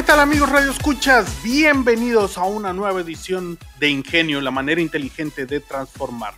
¿Qué 0.00 0.06
tal 0.06 0.20
amigos 0.20 0.48
Radio 0.48 0.70
Escuchas? 0.70 1.42
Bienvenidos 1.42 2.38
a 2.38 2.44
una 2.44 2.72
nueva 2.72 3.02
edición 3.02 3.58
de 3.78 3.90
Ingenio, 3.90 4.40
la 4.40 4.50
manera 4.50 4.80
inteligente 4.80 5.44
de 5.44 5.60
transformar. 5.60 6.32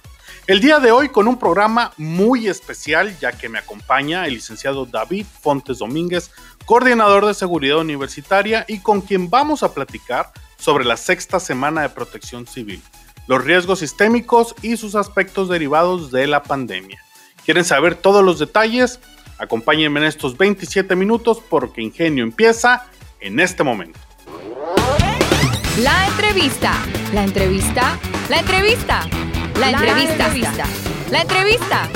El 0.49 0.59
día 0.59 0.81
de 0.81 0.91
hoy 0.91 1.11
con 1.11 1.29
un 1.29 1.39
programa 1.39 1.93
muy 1.97 2.49
especial, 2.49 3.17
ya 3.21 3.31
que 3.31 3.49
me 3.49 3.61
acompaña 3.61 4.27
el 4.27 4.35
licenciado 4.35 4.85
David 4.85 5.27
Fontes 5.41 5.79
Domínguez, 5.79 6.33
coordinador 6.67 7.25
de 7.25 7.35
seguridad 7.35 7.79
universitaria 7.79 8.65
y 8.67 8.81
con 8.81 9.01
quien 9.01 9.31
vamos 9.31 9.63
a 9.63 9.73
platicar 9.73 10.33
sobre 10.59 10.85
la 10.85 10.97
sexta 10.97 11.39
semana 11.39 11.83
de 11.83 11.91
protección 11.91 12.49
civil, 12.49 12.83
los 13.29 13.45
riesgos 13.45 13.79
sistémicos 13.79 14.57
y 14.61 14.77
sus 14.77 14.97
aspectos 14.97 15.49
derivados 15.49 16.11
de 16.11 16.27
la 16.27 16.43
pandemia. 16.43 17.01
¿Quieren 17.45 17.65
saber 17.65 17.95
todos 17.95 18.25
los 18.25 18.41
detalles? 18.41 18.99
Acompáñenme 19.39 20.01
en 20.01 20.07
estos 20.07 20.37
27 20.37 20.97
minutos 20.97 21.41
porque 21.49 21.81
Ingenio 21.81 22.25
empieza 22.25 22.89
en 23.23 23.39
este 23.41 23.63
momento. 23.63 23.99
La 25.81 26.07
entrevista, 26.09 26.73
la 27.15 27.25
entrevista, 27.25 27.99
la 28.29 28.41
entrevista, 28.41 29.01
la 29.59 29.71
entrevista, 29.71 30.67
la 31.11 31.21
entrevista, 31.23 31.89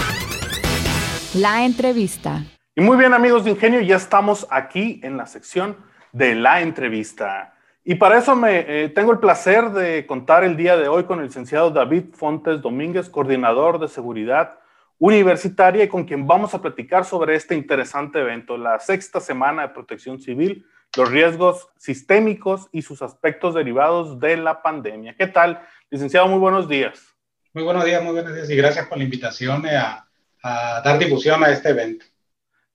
la 1.35 1.65
entrevista. 1.65 2.43
Y 2.75 2.81
muy 2.81 2.97
bien 2.97 3.13
amigos 3.13 3.45
de 3.45 3.51
Ingenio, 3.51 3.81
ya 3.81 3.97
estamos 3.97 4.47
aquí 4.51 5.01
en 5.03 5.17
la 5.17 5.27
sección 5.27 5.77
de 6.13 6.35
la 6.35 6.63
entrevista. 6.63 7.55
Y 7.85 7.97
para 7.97 8.19
eso 8.19 8.35
me 8.35 8.85
eh, 8.85 8.89
tengo 8.89 9.13
el 9.13 9.19
placer 9.19 9.71
de 9.71 10.07
contar 10.07 10.45
el 10.45 10.57
día 10.57 10.77
de 10.77 10.89
hoy 10.89 11.05
con 11.05 11.19
el 11.19 11.27
licenciado 11.27 11.71
David 11.71 12.15
Fontes 12.15 12.61
Domínguez, 12.63 13.09
coordinador 13.09 13.79
de 13.79 13.89
seguridad 13.89 14.59
universitaria 14.99 15.85
y 15.85 15.89
con 15.89 16.05
quien 16.05 16.27
vamos 16.27 16.55
a 16.55 16.63
platicar 16.63 17.05
sobre 17.05 17.35
este 17.35 17.55
interesante 17.55 18.21
evento, 18.21 18.57
la 18.57 18.79
sexta 18.79 19.21
semana 19.21 19.63
de 19.63 19.69
protección 19.69 20.21
civil 20.21 20.67
los 20.97 21.11
riesgos 21.11 21.69
sistémicos 21.77 22.69
y 22.73 22.83
sus 22.83 23.03
aspectos 23.03 23.55
derivados 23.55 24.19
de 24.19 24.37
la 24.37 24.63
pandemia. 24.63 25.15
¿Qué 25.17 25.27
tal, 25.27 25.61
licenciado? 25.91 26.27
Muy 26.29 26.39
buenos 26.39 26.69
días. 26.69 27.15
Muy 27.53 27.65
buenos 27.65 27.85
días, 27.85 28.03
muy 28.03 28.13
buenos 28.13 28.35
días 28.35 28.51
y 28.51 28.57
gracias 28.57 28.87
por 28.87 28.99
la 28.99 29.05
invitación 29.05 29.65
a, 29.67 30.03
dar 30.43 30.99
difusión 30.99 31.43
a 31.43 31.51
este 31.51 31.71
evento. 31.71 32.05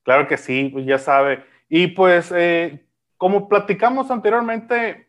Claro 0.03 0.27
que 0.27 0.37
sí, 0.37 0.69
pues 0.73 0.85
ya 0.85 0.97
sabe. 0.97 1.45
Y 1.69 1.87
pues, 1.87 2.31
eh, 2.35 2.85
como 3.17 3.47
platicamos 3.47 4.11
anteriormente, 4.11 5.07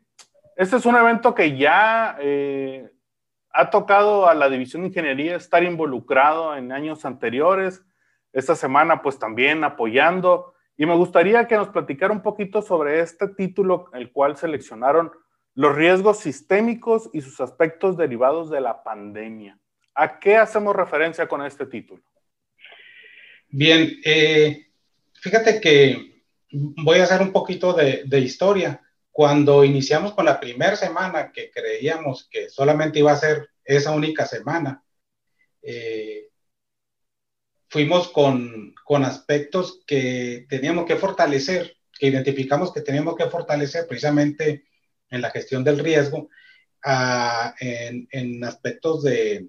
este 0.56 0.76
es 0.76 0.86
un 0.86 0.96
evento 0.96 1.34
que 1.34 1.56
ya 1.56 2.16
eh, 2.20 2.90
ha 3.50 3.70
tocado 3.70 4.28
a 4.28 4.34
la 4.34 4.48
División 4.48 4.82
de 4.82 4.88
Ingeniería 4.88 5.36
estar 5.36 5.62
involucrado 5.64 6.54
en 6.54 6.72
años 6.72 7.04
anteriores. 7.04 7.82
Esta 8.32 8.54
semana, 8.54 9.02
pues 9.02 9.18
también 9.18 9.64
apoyando 9.64 10.51
y 10.76 10.86
me 10.86 10.96
gustaría 10.96 11.46
que 11.46 11.56
nos 11.56 11.68
platicara 11.68 12.12
un 12.12 12.22
poquito 12.22 12.62
sobre 12.62 13.00
este 13.00 13.28
título, 13.28 13.90
el 13.92 14.10
cual 14.10 14.36
seleccionaron 14.36 15.12
los 15.54 15.74
riesgos 15.74 16.20
sistémicos 16.20 17.10
y 17.12 17.20
sus 17.20 17.40
aspectos 17.40 17.96
derivados 17.96 18.50
de 18.50 18.60
la 18.60 18.82
pandemia. 18.82 19.58
¿A 19.94 20.18
qué 20.18 20.36
hacemos 20.36 20.74
referencia 20.74 21.28
con 21.28 21.44
este 21.44 21.66
título? 21.66 22.02
Bien, 23.48 24.00
eh, 24.04 24.68
fíjate 25.12 25.60
que 25.60 26.24
voy 26.50 26.98
a 26.98 27.04
hacer 27.04 27.20
un 27.20 27.32
poquito 27.32 27.74
de, 27.74 28.18
historia. 28.18 28.80
Cuando 29.10 29.62
iniciamos 29.62 30.14
con 30.14 30.24
la 30.24 30.40
primera 30.40 30.74
semana, 30.74 31.30
que 31.32 31.50
creíamos 31.50 32.28
que 32.30 32.48
solamente 32.48 32.98
iba 32.98 33.12
a 33.12 33.16
ser 33.16 33.50
esa 33.62 33.92
única 33.92 34.24
semana, 34.24 34.82
eh, 35.60 36.28
fuimos 37.72 38.08
con, 38.08 38.74
con 38.84 39.02
aspectos 39.02 39.80
que 39.86 40.44
teníamos 40.46 40.84
que 40.84 40.96
fortalecer, 40.96 41.78
que 41.98 42.08
identificamos 42.08 42.70
que 42.70 42.82
teníamos 42.82 43.16
que 43.16 43.30
fortalecer 43.30 43.86
precisamente 43.86 44.64
en 45.08 45.22
la 45.22 45.30
gestión 45.30 45.64
del 45.64 45.78
riesgo, 45.78 46.28
en, 47.60 48.06
en, 48.10 48.44
aspectos 48.44 49.02
de, 49.02 49.46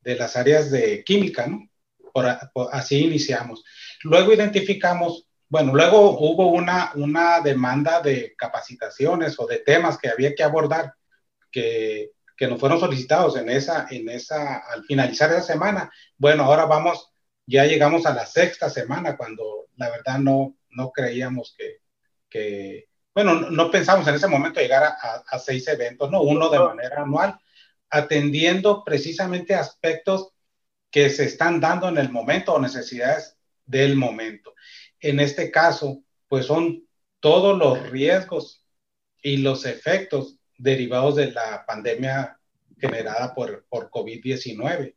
de, 0.00 0.16
las 0.16 0.34
áreas 0.36 0.72
de 0.72 1.04
química, 1.04 1.46
¿no? 1.46 1.68
Por, 2.12 2.26
así 2.72 3.04
iniciamos. 3.04 3.62
Luego 4.02 4.32
identificamos, 4.32 5.28
bueno, 5.48 5.74
luego 5.74 6.18
hubo 6.18 6.48
una, 6.48 6.90
una 6.96 7.40
demanda 7.40 8.00
de 8.00 8.34
capacitaciones 8.36 9.38
o 9.38 9.46
de 9.46 9.58
temas 9.58 9.96
que 9.96 10.08
había 10.08 10.34
que 10.34 10.42
abordar 10.42 10.94
que, 11.52 12.10
que 12.36 12.48
nos 12.48 12.58
fueron 12.58 12.80
solicitados 12.80 13.36
en 13.36 13.48
esa, 13.48 13.86
en 13.90 14.08
esa, 14.08 14.56
al 14.56 14.84
finalizar 14.86 15.30
esa 15.30 15.42
semana. 15.42 15.92
Bueno, 16.18 16.44
ahora 16.44 16.64
vamos 16.64 17.13
ya 17.46 17.64
llegamos 17.64 18.06
a 18.06 18.14
la 18.14 18.26
sexta 18.26 18.70
semana 18.70 19.16
cuando 19.16 19.66
la 19.76 19.90
verdad 19.90 20.18
no, 20.18 20.56
no 20.70 20.90
creíamos 20.90 21.54
que, 21.56 21.78
que 22.28 22.88
bueno, 23.14 23.34
no, 23.50 23.70
pensamos 23.70 24.06
en 24.08 24.16
ese 24.16 24.26
momento 24.26 24.60
llegar 24.60 24.82
a, 24.82 25.24
a, 25.26 25.38
seis 25.38 25.68
eventos, 25.68 26.10
no, 26.10 26.22
uno 26.22 26.48
de 26.48 26.58
manera 26.58 27.02
anual, 27.02 27.38
atendiendo 27.90 28.82
precisamente 28.84 29.54
aspectos 29.54 30.32
que 30.90 31.10
se 31.10 31.24
están 31.24 31.60
dando 31.60 31.88
en 31.88 31.98
el 31.98 32.10
momento 32.10 32.54
o 32.54 32.60
necesidades 32.60 33.36
del 33.66 33.96
momento. 33.96 34.54
En 35.00 35.20
este 35.20 35.50
caso, 35.50 36.02
pues 36.28 36.46
son 36.46 36.86
todos 37.20 37.56
los 37.56 37.90
riesgos 37.90 38.64
y 39.22 39.38
los 39.38 39.64
efectos 39.64 40.36
derivados 40.58 41.16
de 41.16 41.30
la 41.32 41.64
pandemia 41.66 42.38
generada 42.78 43.34
por, 43.34 43.64
por 43.68 43.90
COVID-19. 43.90 44.94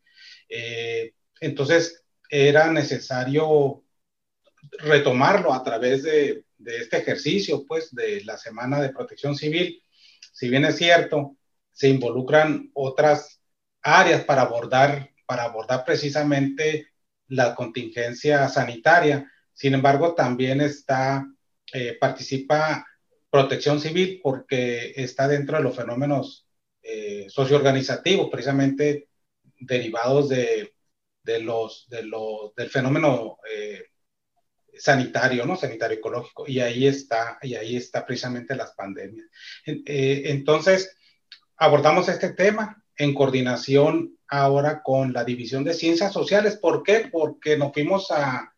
Eh, 0.49 1.13
entonces, 1.39 2.03
era 2.29 2.71
necesario 2.71 3.83
retomarlo 4.79 5.53
a 5.53 5.63
través 5.63 6.03
de, 6.03 6.43
este 6.65 6.97
ejercicio, 6.97 7.65
pues, 7.65 7.93
de 7.93 8.23
la 8.25 8.37
Semana 8.37 8.81
de 8.81 8.89
Protección 8.89 9.35
Civil. 9.35 9.81
Si 10.33 10.49
bien 10.49 10.65
es 10.65 10.77
cierto, 10.77 11.37
se 11.71 11.89
involucran 11.89 12.71
otras 12.73 13.41
áreas 13.81 14.23
para 14.23 14.41
abordar, 14.41 15.11
para 15.25 15.43
abordar 15.43 15.85
precisamente 15.85 16.87
la 17.27 17.55
contingencia 17.55 18.47
sanitaria. 18.49 19.31
Sin 19.53 19.73
embargo, 19.73 20.15
también 20.15 20.61
está, 20.61 21.25
eh, 21.73 21.97
participa 21.99 22.85
protección 23.29 23.79
civil 23.79 24.19
porque 24.23 24.93
está 24.95 25.27
dentro 25.27 25.57
de 25.57 25.63
los 25.63 25.75
fenómenos 25.75 26.47
eh, 26.81 27.27
socioorganizativos, 27.29 28.29
precisamente 28.29 29.09
derivados 29.59 30.29
de 30.29 30.73
de 31.27 31.41
los, 31.41 31.87
de 31.89 32.03
los, 32.03 32.55
del 32.55 32.69
fenómeno 32.69 33.37
eh, 33.51 33.87
sanitario, 34.73 35.45
¿no? 35.45 35.57
Sanitario 35.57 35.97
ecológico. 35.97 36.45
Y 36.47 36.61
ahí 36.61 36.87
está, 36.87 37.37
y 37.41 37.55
ahí 37.55 37.75
está 37.75 38.05
precisamente 38.05 38.55
las 38.55 38.71
pandemias. 38.71 39.27
Eh, 39.65 40.23
entonces, 40.25 40.95
abordamos 41.57 42.07
este 42.07 42.29
tema 42.29 42.81
en 42.95 43.13
coordinación 43.13 44.17
ahora 44.29 44.81
con 44.81 45.11
la 45.11 45.25
División 45.25 45.65
de 45.65 45.73
Ciencias 45.73 46.13
Sociales. 46.13 46.55
¿Por 46.55 46.81
qué? 46.81 47.09
Porque 47.11 47.57
nos 47.57 47.73
fuimos 47.73 48.09
a, 48.11 48.53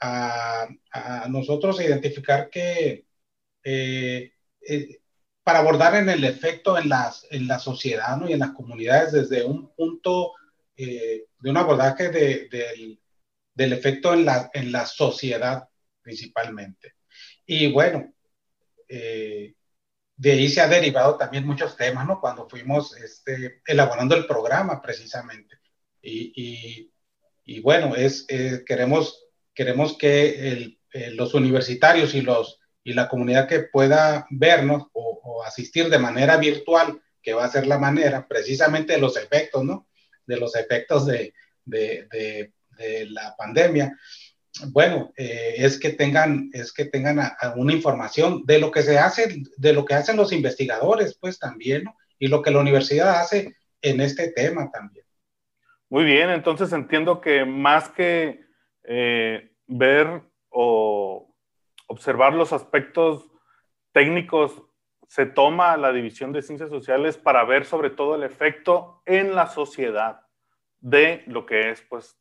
a, 0.00 0.68
a 0.90 1.28
nosotros 1.28 1.78
a 1.78 1.84
identificar 1.84 2.50
que 2.50 3.06
eh, 3.62 4.32
para 5.44 5.60
abordar 5.60 5.94
en 5.94 6.08
el 6.08 6.24
efecto 6.24 6.76
en, 6.76 6.88
las, 6.88 7.26
en 7.30 7.46
la 7.46 7.60
sociedad 7.60 8.16
¿no? 8.16 8.28
y 8.28 8.32
en 8.32 8.40
las 8.40 8.50
comunidades 8.50 9.12
desde 9.12 9.44
un 9.44 9.72
punto 9.74 10.32
de 11.40 11.50
un 11.50 11.56
abordaje 11.56 12.10
de, 12.10 12.98
del 13.54 13.72
efecto 13.72 14.14
en 14.14 14.24
la, 14.24 14.50
en 14.52 14.72
la 14.72 14.86
sociedad 14.86 15.68
principalmente. 16.02 16.94
Y 17.44 17.72
bueno, 17.72 18.14
eh, 18.88 19.54
de 20.16 20.32
ahí 20.32 20.48
se 20.48 20.60
ha 20.60 20.68
derivado 20.68 21.16
también 21.16 21.46
muchos 21.46 21.76
temas, 21.76 22.06
¿no? 22.06 22.20
Cuando 22.20 22.48
fuimos 22.48 22.96
este, 22.96 23.62
elaborando 23.66 24.14
el 24.14 24.26
programa 24.26 24.80
precisamente. 24.80 25.58
Y, 26.00 26.90
y, 27.44 27.60
bueno, 27.60 27.94
es, 27.96 28.24
eh, 28.28 28.62
queremos, 28.66 29.26
queremos 29.54 29.98
que 29.98 30.48
el, 30.48 30.78
los 31.16 31.34
universitarios 31.34 32.14
y, 32.14 32.22
los, 32.22 32.60
y 32.84 32.94
la 32.94 33.08
comunidad 33.08 33.48
que 33.48 33.60
pueda 33.60 34.26
vernos 34.30 34.84
o, 34.92 35.20
o, 35.22 35.42
asistir 35.44 35.90
de 35.90 35.98
manera 35.98 36.36
virtual, 36.36 37.02
que 37.22 37.34
va 37.34 37.44
a 37.44 37.50
ser 37.50 37.66
la 37.66 37.78
manera 37.78 38.26
precisamente 38.26 38.92
de 38.92 39.00
los 39.00 39.16
efectos, 39.16 39.64
¿no? 39.64 39.87
De 40.28 40.36
los 40.36 40.54
efectos 40.54 41.06
de, 41.06 41.34
de, 41.64 42.52
la 43.10 43.34
pandemia, 43.36 43.98
bueno, 44.68 45.12
eh, 45.16 45.54
es 45.56 45.80
que 45.80 45.90
tengan, 45.90 46.48
es 46.52 46.72
que 46.72 46.84
tengan 46.84 47.18
una 47.56 47.72
información 47.72 48.44
de 48.44 48.60
lo 48.60 48.70
que 48.70 48.82
se 48.82 48.98
hace, 48.98 49.42
de 49.56 49.72
lo 49.72 49.84
que 49.84 49.94
hacen 49.94 50.16
los 50.16 50.32
investigadores, 50.32 51.18
pues 51.20 51.38
también. 51.40 51.84
Y 52.20 52.28
lo 52.28 52.42
que 52.42 52.50
la 52.50 52.60
universidad 52.60 53.20
hace 53.20 53.56
en 53.82 54.00
este 54.00 54.30
tema 54.32 54.70
también. 54.70 55.04
Muy 55.88 56.04
bien, 56.04 56.30
entonces 56.30 56.72
entiendo 56.72 57.20
que 57.20 57.44
más 57.44 57.88
que 57.88 58.44
eh, 58.84 59.50
ver 59.66 60.22
o 60.50 61.34
observar 61.86 62.34
los 62.34 62.52
aspectos 62.52 63.28
técnicos, 63.92 64.62
se 65.08 65.24
toma 65.24 65.76
la 65.78 65.90
división 65.90 66.32
de 66.32 66.42
ciencias 66.42 66.68
sociales 66.68 67.16
para 67.16 67.42
ver 67.44 67.64
sobre 67.64 67.90
todo 67.90 68.14
el 68.14 68.22
efecto 68.22 69.02
en 69.06 69.34
la 69.34 69.46
sociedad 69.48 70.20
de 70.80 71.24
lo 71.26 71.46
que 71.46 71.70
es 71.70 71.82
pues 71.88 72.16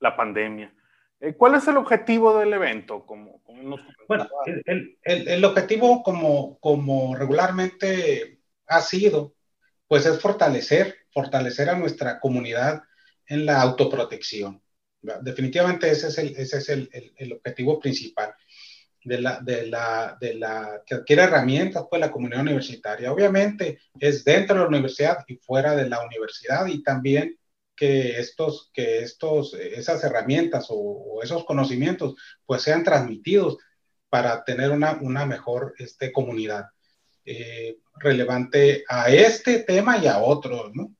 la 0.00 0.16
pandemia. 0.16 0.74
Eh, 1.20 1.34
¿Cuál 1.34 1.54
es 1.54 1.68
el 1.68 1.76
objetivo 1.76 2.36
del 2.36 2.52
evento? 2.52 3.06
Como, 3.06 3.40
bueno, 4.08 4.28
el, 4.44 4.98
el, 5.04 5.28
el, 5.28 5.44
objetivo 5.44 6.02
como, 6.02 6.58
como 6.58 7.14
regularmente 7.14 8.40
ha 8.66 8.80
sido, 8.80 9.34
pues 9.86 10.04
es 10.04 10.20
fortalecer, 10.20 10.96
fortalecer 11.12 11.70
a 11.70 11.78
nuestra 11.78 12.18
comunidad 12.18 12.82
en 13.26 13.46
la 13.46 13.60
autoprotección. 13.62 14.60
Definitivamente 15.22 15.90
ese 15.90 16.08
es 16.08 16.18
el, 16.18 16.36
ese 16.36 16.58
es 16.58 16.68
el, 16.68 16.90
el 17.16 17.32
objetivo 17.34 17.78
principal 17.78 18.34
de 19.04 19.20
la, 19.20 19.40
de 19.40 19.66
la, 19.66 20.16
de 20.20 20.34
la, 20.34 20.82
que 20.84 20.96
adquiere 20.96 21.22
herramientas, 21.22 21.84
pues 21.88 22.00
la 22.00 22.10
comunidad 22.10 22.42
universitaria. 22.42 23.12
Obviamente 23.12 23.78
es 23.98 24.24
dentro 24.24 24.56
de 24.56 24.62
la 24.62 24.68
universidad 24.68 25.24
y 25.26 25.36
fuera 25.36 25.74
de 25.74 25.88
la 25.88 26.04
universidad 26.04 26.66
y 26.66 26.82
también 26.82 27.36
que 27.74 28.18
estos, 28.18 28.70
que 28.74 28.98
estos, 28.98 29.54
esas 29.54 30.04
herramientas 30.04 30.66
o, 30.68 31.20
esos 31.22 31.44
conocimientos 31.44 32.14
pues 32.44 32.62
sean 32.62 32.84
transmitidos 32.84 33.56
para 34.10 34.44
tener 34.44 34.70
una, 34.70 34.98
una 35.00 35.24
mejor 35.24 35.74
este, 35.78 36.12
comunidad 36.12 36.66
eh, 37.24 37.78
relevante 37.96 38.84
a 38.88 39.10
este 39.10 39.60
tema 39.60 39.98
y 39.98 40.06
a 40.06 40.18
otros, 40.18 40.74
¿no? 40.74 40.92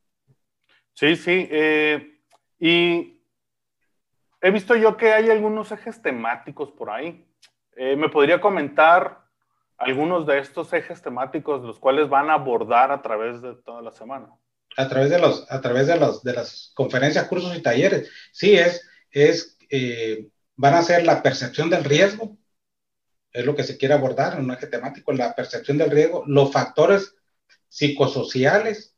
Sí, 0.95 1.17
sí. 1.17 1.49
Eh, 1.51 2.21
y 2.59 3.23
he 4.41 4.51
visto 4.51 4.77
yo 4.77 4.97
que 4.97 5.13
hay 5.13 5.29
algunos 5.31 5.73
ejes 5.73 6.01
temáticos 6.01 6.71
por 6.73 6.91
ahí. 6.91 7.30
Eh, 7.77 7.97
¿Me 7.97 8.09
podría 8.09 8.41
comentar 8.41 9.25
algunos 9.79 10.27
de 10.27 10.39
estos 10.39 10.73
ejes 10.73 11.01
temáticos 11.01 11.63
los 11.63 11.79
cuales 11.79 12.09
van 12.09 12.31
a 12.31 12.35
abordar 12.35 12.93
a 12.93 13.03
través 13.03 13.41
de 13.41 13.55
toda 13.55 13.81
la 13.83 13.93
semana? 13.93 14.29
a 14.77 14.89
través 14.89 15.11
de 15.11 15.19
los, 15.19 15.51
a 15.51 15.61
través 15.61 15.87
de 15.87 15.99
los, 15.99 16.23
de 16.23 16.33
las 16.33 16.73
conferencias, 16.75 17.27
cursos 17.27 17.57
y 17.57 17.63
talleres. 17.63 18.11
Sí, 18.33 18.55
es, 18.55 18.87
es, 19.11 19.57
eh, 19.69 20.29
van 20.57 20.75
a 20.75 20.83
ser 20.83 21.05
la 21.05 21.23
percepción 21.23 21.71
del 21.71 21.85
riesgo, 21.85 22.39
es 23.33 23.45
lo 23.45 23.55
que 23.55 23.65
se 23.65 23.77
quiere 23.77 23.95
abordar 23.95 24.35
en 24.35 24.45
un 24.45 24.53
eje 24.53 24.67
temático, 24.67 25.13
la 25.13 25.35
percepción 25.35 25.79
del 25.79 25.91
riesgo, 25.91 26.25
los 26.27 26.53
factores 26.53 27.15
psicosociales 27.69 28.97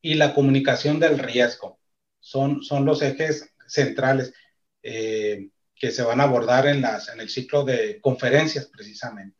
y 0.00 0.14
la 0.14 0.34
comunicación 0.34 1.00
del 1.00 1.18
riesgo. 1.18 1.78
Son, 2.20 2.62
son 2.62 2.84
los 2.84 3.02
ejes 3.02 3.54
centrales 3.66 4.32
eh, 4.82 5.50
que 5.78 5.90
se 5.90 6.02
van 6.02 6.20
a 6.20 6.24
abordar 6.24 6.66
en, 6.66 6.80
las, 6.80 7.08
en 7.08 7.20
el 7.20 7.28
ciclo 7.28 7.64
de 7.64 8.00
conferencias 8.00 8.66
precisamente. 8.66 9.38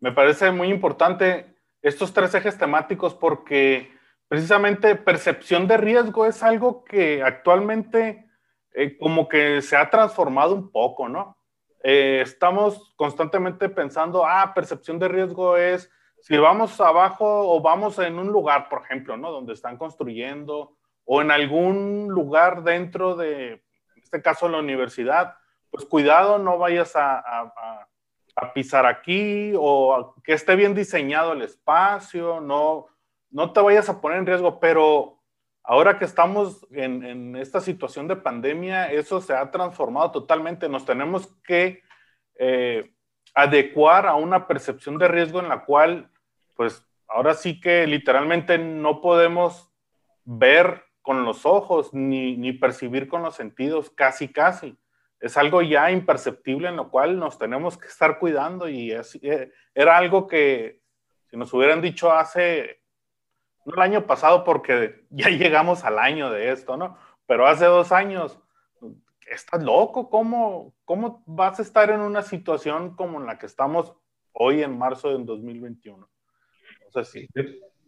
Me 0.00 0.12
parece 0.12 0.50
muy 0.50 0.68
importante 0.68 1.56
estos 1.82 2.12
tres 2.12 2.34
ejes 2.34 2.58
temáticos 2.58 3.14
porque 3.14 3.90
precisamente 4.28 4.96
percepción 4.96 5.68
de 5.68 5.76
riesgo 5.76 6.26
es 6.26 6.42
algo 6.42 6.84
que 6.84 7.22
actualmente 7.22 8.28
eh, 8.74 8.96
como 8.98 9.28
que 9.28 9.62
se 9.62 9.76
ha 9.76 9.88
transformado 9.88 10.54
un 10.54 10.70
poco, 10.70 11.08
¿no? 11.08 11.38
Eh, 11.82 12.20
estamos 12.22 12.94
constantemente 12.96 13.68
pensando, 13.68 14.26
ah, 14.26 14.52
percepción 14.54 14.98
de 14.98 15.08
riesgo 15.08 15.56
es 15.56 15.90
si 16.20 16.36
vamos 16.36 16.80
abajo 16.80 17.24
o 17.24 17.60
vamos 17.60 17.98
en 17.98 18.18
un 18.18 18.28
lugar, 18.28 18.68
por 18.68 18.82
ejemplo, 18.82 19.16
¿no? 19.16 19.30
Donde 19.30 19.52
están 19.52 19.76
construyendo 19.76 20.76
o 21.04 21.22
en 21.22 21.30
algún 21.30 22.08
lugar 22.08 22.64
dentro 22.64 23.14
de, 23.14 23.52
en 23.52 24.02
este 24.02 24.20
caso, 24.20 24.48
la 24.48 24.58
universidad, 24.58 25.36
pues 25.70 25.84
cuidado, 25.84 26.38
no 26.38 26.58
vayas 26.58 26.92
a, 26.94 27.52
pisar 28.52 28.84
aquí 28.84 29.54
o 29.56 30.14
que 30.22 30.34
esté 30.34 30.56
bien 30.56 30.74
diseñado 30.74 31.32
el 31.32 31.40
espacio, 31.40 32.38
no 32.38 32.86
no 33.36 33.52
te 33.52 33.60
vayas 33.60 33.88
a 33.88 34.00
poner 34.00 34.18
en 34.18 34.26
riesgo, 34.26 34.60
pero 34.60 35.18
ahora 35.62 35.98
que 35.98 36.04
estamos 36.04 36.66
en, 36.70 37.36
esta 37.36 37.60
situación 37.60 38.08
de 38.08 38.16
pandemia, 38.16 38.90
eso 38.90 39.20
se 39.20 39.34
ha 39.34 39.50
transformado 39.50 40.10
totalmente. 40.10 40.68
Nos 40.68 40.84
tenemos 40.86 41.26
que 41.44 41.82
eh, 42.38 42.92
adecuar 43.34 44.06
a 44.06 44.14
una 44.14 44.46
percepción 44.46 44.96
de 44.96 45.08
riesgo 45.08 45.40
en 45.40 45.48
la 45.48 45.64
cual, 45.64 46.10
pues 46.54 46.82
ahora 47.08 47.34
sí 47.34 47.60
que 47.60 47.86
literalmente 47.86 48.58
no 48.58 49.00
podemos 49.00 49.70
ver 50.24 50.84
con 51.02 51.24
los 51.24 51.44
ojos 51.44 51.92
ni, 51.92 52.36
ni 52.36 52.52
percibir 52.52 53.06
con 53.06 53.22
los 53.22 53.34
sentidos, 53.34 53.90
casi, 53.90 54.28
casi. 54.28 54.78
Es 55.20 55.36
algo 55.36 55.62
ya 55.62 55.90
imperceptible 55.90 56.68
en 56.68 56.76
lo 56.76 56.90
cual 56.90 57.18
nos 57.18 57.38
tenemos 57.38 57.78
que 57.78 57.88
estar 57.88 58.18
cuidando 58.18 58.68
y 58.68 58.92
eh, 58.92 59.52
era 59.74 59.96
algo 59.96 60.26
que 60.26 60.82
si 61.30 61.36
nos 61.36 61.52
hubieran 61.52 61.80
dicho 61.80 62.12
hace 62.12 62.82
no 63.66 63.74
el 63.74 63.80
año 63.80 64.06
pasado 64.06 64.44
porque 64.44 65.04
ya 65.10 65.28
llegamos 65.28 65.84
al 65.84 65.98
año 65.98 66.30
de 66.30 66.52
esto, 66.52 66.76
¿no? 66.76 66.96
Pero 67.26 67.46
hace 67.46 67.64
dos 67.64 67.90
años, 67.92 68.38
estás 69.28 69.62
loco, 69.62 70.08
¿cómo, 70.08 70.74
cómo 70.84 71.24
vas 71.26 71.58
a 71.58 71.62
estar 71.62 71.90
en 71.90 72.00
una 72.00 72.22
situación 72.22 72.94
como 72.94 73.20
en 73.20 73.26
la 73.26 73.38
que 73.38 73.46
estamos 73.46 73.92
hoy 74.32 74.62
en 74.62 74.78
marzo 74.78 75.10
del 75.10 75.26
2021? 75.26 76.08
sí. 77.04 77.28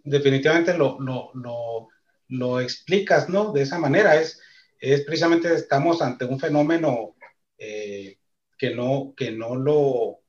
Definitivamente 0.05 0.77
lo, 0.77 0.99
lo, 1.01 1.31
lo, 1.35 1.89
lo, 2.29 2.61
explicas, 2.61 3.29
¿no? 3.29 3.53
De 3.53 3.63
esa 3.63 3.79
manera, 3.79 4.17
es, 4.17 4.41
es 4.79 5.03
precisamente 5.03 5.53
estamos 5.55 6.03
ante 6.03 6.25
un 6.25 6.39
fenómeno 6.39 7.15
eh, 7.59 8.19
que, 8.57 8.75
no, 8.75 9.15
que 9.17 9.33
no 9.33 9.57
lo... 9.57 10.21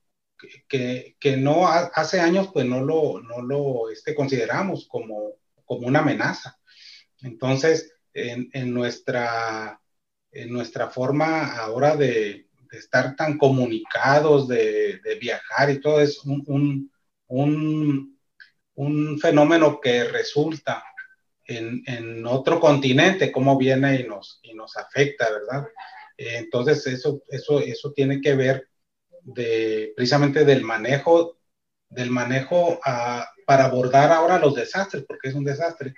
Que, 0.68 1.16
que, 1.20 1.36
no 1.36 1.68
hace 1.68 2.18
años 2.18 2.48
pues 2.50 2.64
no 2.64 2.80
lo, 2.80 3.20
no 3.20 3.42
lo 3.42 3.90
este, 3.90 4.14
consideramos 4.14 4.88
como, 4.88 5.34
como 5.66 5.86
una 5.86 5.98
amenaza. 5.98 6.58
Entonces, 7.20 7.92
en, 8.14 8.48
en 8.54 8.72
nuestra, 8.72 9.78
en 10.32 10.50
nuestra 10.50 10.88
forma 10.88 11.56
ahora 11.56 11.94
de, 11.96 12.48
de 12.70 12.78
estar 12.78 13.16
tan 13.16 13.36
comunicados, 13.36 14.48
de, 14.48 14.98
de, 15.00 15.14
viajar 15.16 15.70
y 15.70 15.80
todo, 15.80 16.00
es 16.00 16.24
un, 16.24 16.42
un, 16.46 16.92
un, 17.26 18.18
un 18.74 19.18
fenómeno 19.18 19.80
que 19.80 20.04
resulta 20.04 20.82
en, 21.44 21.82
en, 21.86 22.26
otro 22.26 22.60
continente, 22.60 23.32
cómo 23.32 23.58
viene 23.58 24.00
y 24.00 24.04
nos, 24.04 24.38
y 24.42 24.54
nos 24.54 24.76
afecta, 24.76 25.28
¿verdad? 25.30 25.66
Entonces, 26.28 26.86
eso, 26.86 27.22
eso, 27.28 27.60
eso 27.60 27.92
tiene 27.92 28.20
que 28.20 28.34
ver 28.34 28.68
de, 29.22 29.92
precisamente 29.96 30.44
del 30.44 30.62
manejo, 30.62 31.38
del 31.88 32.10
manejo 32.10 32.78
a, 32.84 33.28
para 33.46 33.64
abordar 33.64 34.12
ahora 34.12 34.38
los 34.38 34.54
desastres, 34.54 35.04
porque 35.06 35.28
es 35.28 35.34
un 35.34 35.44
desastre, 35.44 35.94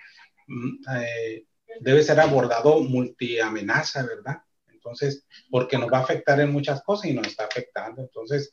mm, 0.46 0.70
eh, 0.96 1.44
debe 1.80 2.02
ser 2.02 2.20
abordado 2.20 2.80
multiamenaza, 2.80 4.04
¿verdad? 4.04 4.42
Entonces, 4.68 5.26
porque 5.50 5.78
nos 5.78 5.92
va 5.92 5.98
a 5.98 6.02
afectar 6.02 6.40
en 6.40 6.52
muchas 6.52 6.82
cosas 6.82 7.06
y 7.06 7.14
nos 7.14 7.26
está 7.26 7.44
afectando. 7.44 8.02
Entonces, 8.02 8.52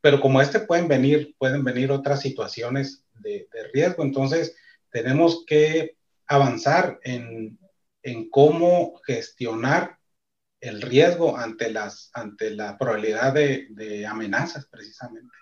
pero 0.00 0.20
como 0.20 0.40
este 0.40 0.60
pueden 0.60 0.88
venir, 0.88 1.34
pueden 1.38 1.64
venir 1.64 1.90
otras 1.90 2.20
situaciones 2.20 3.04
de, 3.14 3.48
de 3.52 3.68
riesgo. 3.72 4.02
Entonces, 4.02 4.54
tenemos 4.90 5.44
que 5.46 5.96
avanzar 6.26 6.98
en, 7.02 7.58
en, 8.02 8.30
cómo 8.30 9.00
gestionar 9.06 9.98
el 10.62 10.80
riesgo 10.80 11.36
ante, 11.36 11.70
las, 11.72 12.10
ante 12.14 12.50
la 12.50 12.78
probabilidad 12.78 13.34
de, 13.34 13.66
de 13.70 14.06
amenazas, 14.06 14.66
precisamente. 14.68 15.34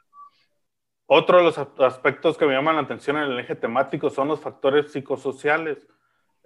Otro 1.05 1.37
de 1.39 1.45
los 1.45 1.59
aspectos 1.59 2.39
que 2.39 2.47
me 2.47 2.55
llaman 2.55 2.77
la 2.77 2.83
atención 2.83 3.19
en 3.19 3.25
el 3.25 3.39
eje 3.39 3.55
temático 3.55 4.09
son 4.09 4.29
los 4.29 4.41
factores 4.41 4.91
psicosociales. 4.91 5.87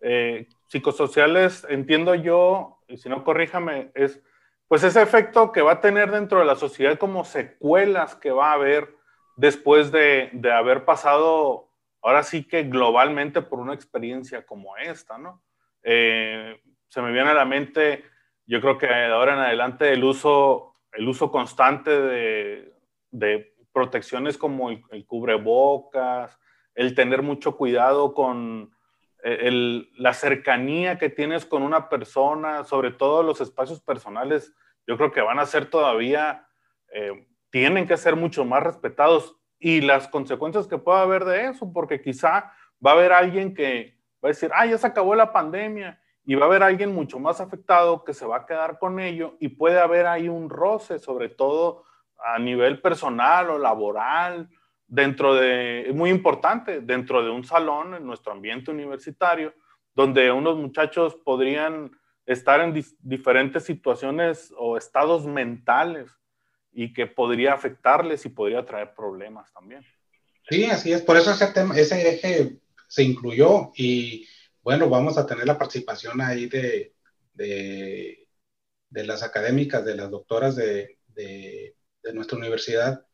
Eh, 0.02 0.48
psicosociales, 0.66 1.64
entiendo 1.70 2.16
yo, 2.16 2.82
y 2.88 2.96
si 2.96 3.08
no 3.08 3.22
corríjame, 3.22 3.92
es 3.94 4.20
pues 4.66 4.82
ese 4.82 5.02
efecto 5.02 5.52
que 5.52 5.62
va 5.62 5.72
a 5.72 5.80
tener 5.80 6.10
dentro 6.10 6.40
de 6.40 6.44
la 6.44 6.56
sociedad 6.56 6.98
como 6.98 7.24
secuelas 7.24 8.16
que 8.16 8.32
va 8.32 8.50
a 8.50 8.54
haber 8.54 8.96
después 9.36 9.92
de, 9.92 10.30
de 10.32 10.50
haber 10.50 10.84
pasado, 10.84 11.70
ahora 12.02 12.24
sí 12.24 12.42
que 12.42 12.64
globalmente 12.64 13.40
por 13.40 13.60
una 13.60 13.74
experiencia 13.74 14.44
como 14.44 14.76
esta, 14.78 15.16
¿no? 15.16 15.42
Eh, 15.84 16.60
se 16.88 17.02
me 17.02 17.12
viene 17.12 17.30
a 17.30 17.34
la 17.34 17.44
mente, 17.44 18.04
yo 18.46 18.60
creo 18.60 18.78
que 18.78 18.86
de 18.86 19.06
ahora 19.06 19.34
en 19.34 19.40
adelante 19.40 19.92
el 19.92 20.04
uso, 20.04 20.74
el 20.92 21.08
uso 21.08 21.30
constante 21.30 21.90
de, 21.90 22.74
de 23.10 23.54
protecciones 23.72 24.38
como 24.38 24.70
el, 24.70 25.06
cubrebocas, 25.06 26.38
el 26.74 26.94
tener 26.94 27.22
mucho 27.22 27.56
cuidado 27.56 28.14
con 28.14 28.72
eh, 29.22 29.82
la 29.96 30.14
cercanía 30.14 30.98
que 30.98 31.10
tienes 31.10 31.44
con 31.44 31.62
una 31.62 31.88
persona, 31.88 32.64
sobre 32.64 32.92
todo 32.92 33.22
los 33.22 33.40
espacios 33.40 33.80
personales. 33.80 34.54
yo 34.86 34.96
creo 34.96 35.12
que 35.12 35.20
van 35.20 35.38
a 35.38 35.46
ser 35.46 35.66
todavía, 35.66 36.46
eh, 36.92 37.26
tienen 37.50 37.86
que 37.86 37.96
ser 37.96 38.16
mucho 38.16 38.44
más 38.44 38.62
respetados 38.62 39.36
y 39.58 39.80
las 39.80 40.08
consecuencias 40.08 40.66
que 40.66 40.78
pueda 40.78 41.02
haber 41.02 41.24
de 41.24 41.46
eso, 41.46 41.72
porque 41.72 42.00
quizá 42.00 42.52
va 42.84 42.90
a 42.90 42.94
haber 42.94 43.12
alguien 43.12 43.54
que 43.54 43.96
va 44.22 44.28
a 44.28 44.32
decir, 44.32 44.50
ah, 44.54 44.66
ya 44.66 44.78
se 44.78 44.86
acabó 44.86 45.14
la 45.14 45.32
pandemia, 45.32 46.00
y 46.26 46.34
va 46.34 46.46
a 46.46 46.48
haber 46.48 46.62
alguien 46.62 46.94
mucho 46.94 47.18
más 47.18 47.40
afectado 47.40 48.04
que 48.04 48.14
se 48.14 48.26
va 48.26 48.38
a 48.38 48.46
quedar 48.46 48.78
con 48.78 48.98
ello 48.98 49.36
y 49.40 49.48
puede 49.48 49.78
haber 49.78 50.06
ahí 50.06 50.28
un 50.28 50.48
roce, 50.48 50.98
sobre 50.98 51.28
todo 51.28 51.84
a 52.18 52.38
nivel 52.38 52.80
personal 52.80 53.50
o 53.50 53.58
laboral, 53.58 54.48
dentro 54.86 55.34
de, 55.34 55.88
es 55.88 55.94
muy 55.94 56.10
importante, 56.10 56.80
dentro 56.80 57.22
de 57.22 57.30
un 57.30 57.44
salón 57.44 57.94
en 57.94 58.06
nuestro 58.06 58.32
ambiente 58.32 58.70
universitario, 58.70 59.52
donde 59.94 60.32
unos 60.32 60.56
muchachos 60.56 61.14
podrían 61.16 61.90
estar 62.26 62.60
en 62.60 62.82
diferentes 63.00 63.64
situaciones 63.64 64.52
o 64.56 64.78
estados 64.78 65.26
mentales 65.26 66.10
y 66.72 66.92
que 66.92 67.06
podría 67.06 67.52
afectarles 67.52 68.24
y 68.24 68.30
podría 68.30 68.64
traer 68.64 68.94
problemas 68.94 69.52
también. 69.52 69.84
Sí, 70.48 70.64
así 70.64 70.92
es. 70.92 71.02
Por 71.02 71.16
eso 71.16 71.30
ese, 71.30 71.46
tema, 71.48 71.76
ese 71.76 72.08
eje 72.08 72.58
se 72.88 73.02
incluyó 73.02 73.72
y 73.76 74.26
bueno, 74.64 74.88
vamos 74.88 75.18
a 75.18 75.26
tener 75.26 75.46
la 75.46 75.58
participación 75.58 76.20
ahí 76.20 76.46
de, 76.46 76.94
de, 77.34 78.26
las 78.90 79.22
académicas, 79.22 79.84
de 79.84 79.94
las 79.94 80.10
doctoras 80.10 80.56
de, 80.56 80.98
de 82.04 82.12
nuestra 82.12 82.38
universidad, 82.38 83.04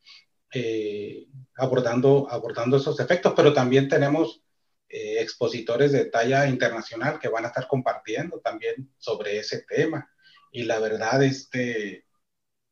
eh, 0.52 1.26
abordando, 1.57 2.28
abordando 2.30 2.76
esos 2.76 2.99
efectos, 2.99 3.33
pero 3.37 3.52
también 3.52 3.88
tenemos 3.88 4.42
eh, 4.88 5.21
expositores 5.21 5.92
de 5.92 6.07
talla 6.07 6.49
internacional 6.49 7.21
que 7.21 7.28
van 7.28 7.45
a 7.45 7.49
estar 7.49 7.69
compartiendo 7.69 8.40
también 8.40 8.92
sobre 8.99 9.38
ese 9.38 9.62
tema. 9.62 10.11
Y 10.50 10.64
la 10.64 10.80
verdad, 10.80 11.23
este, 11.23 12.04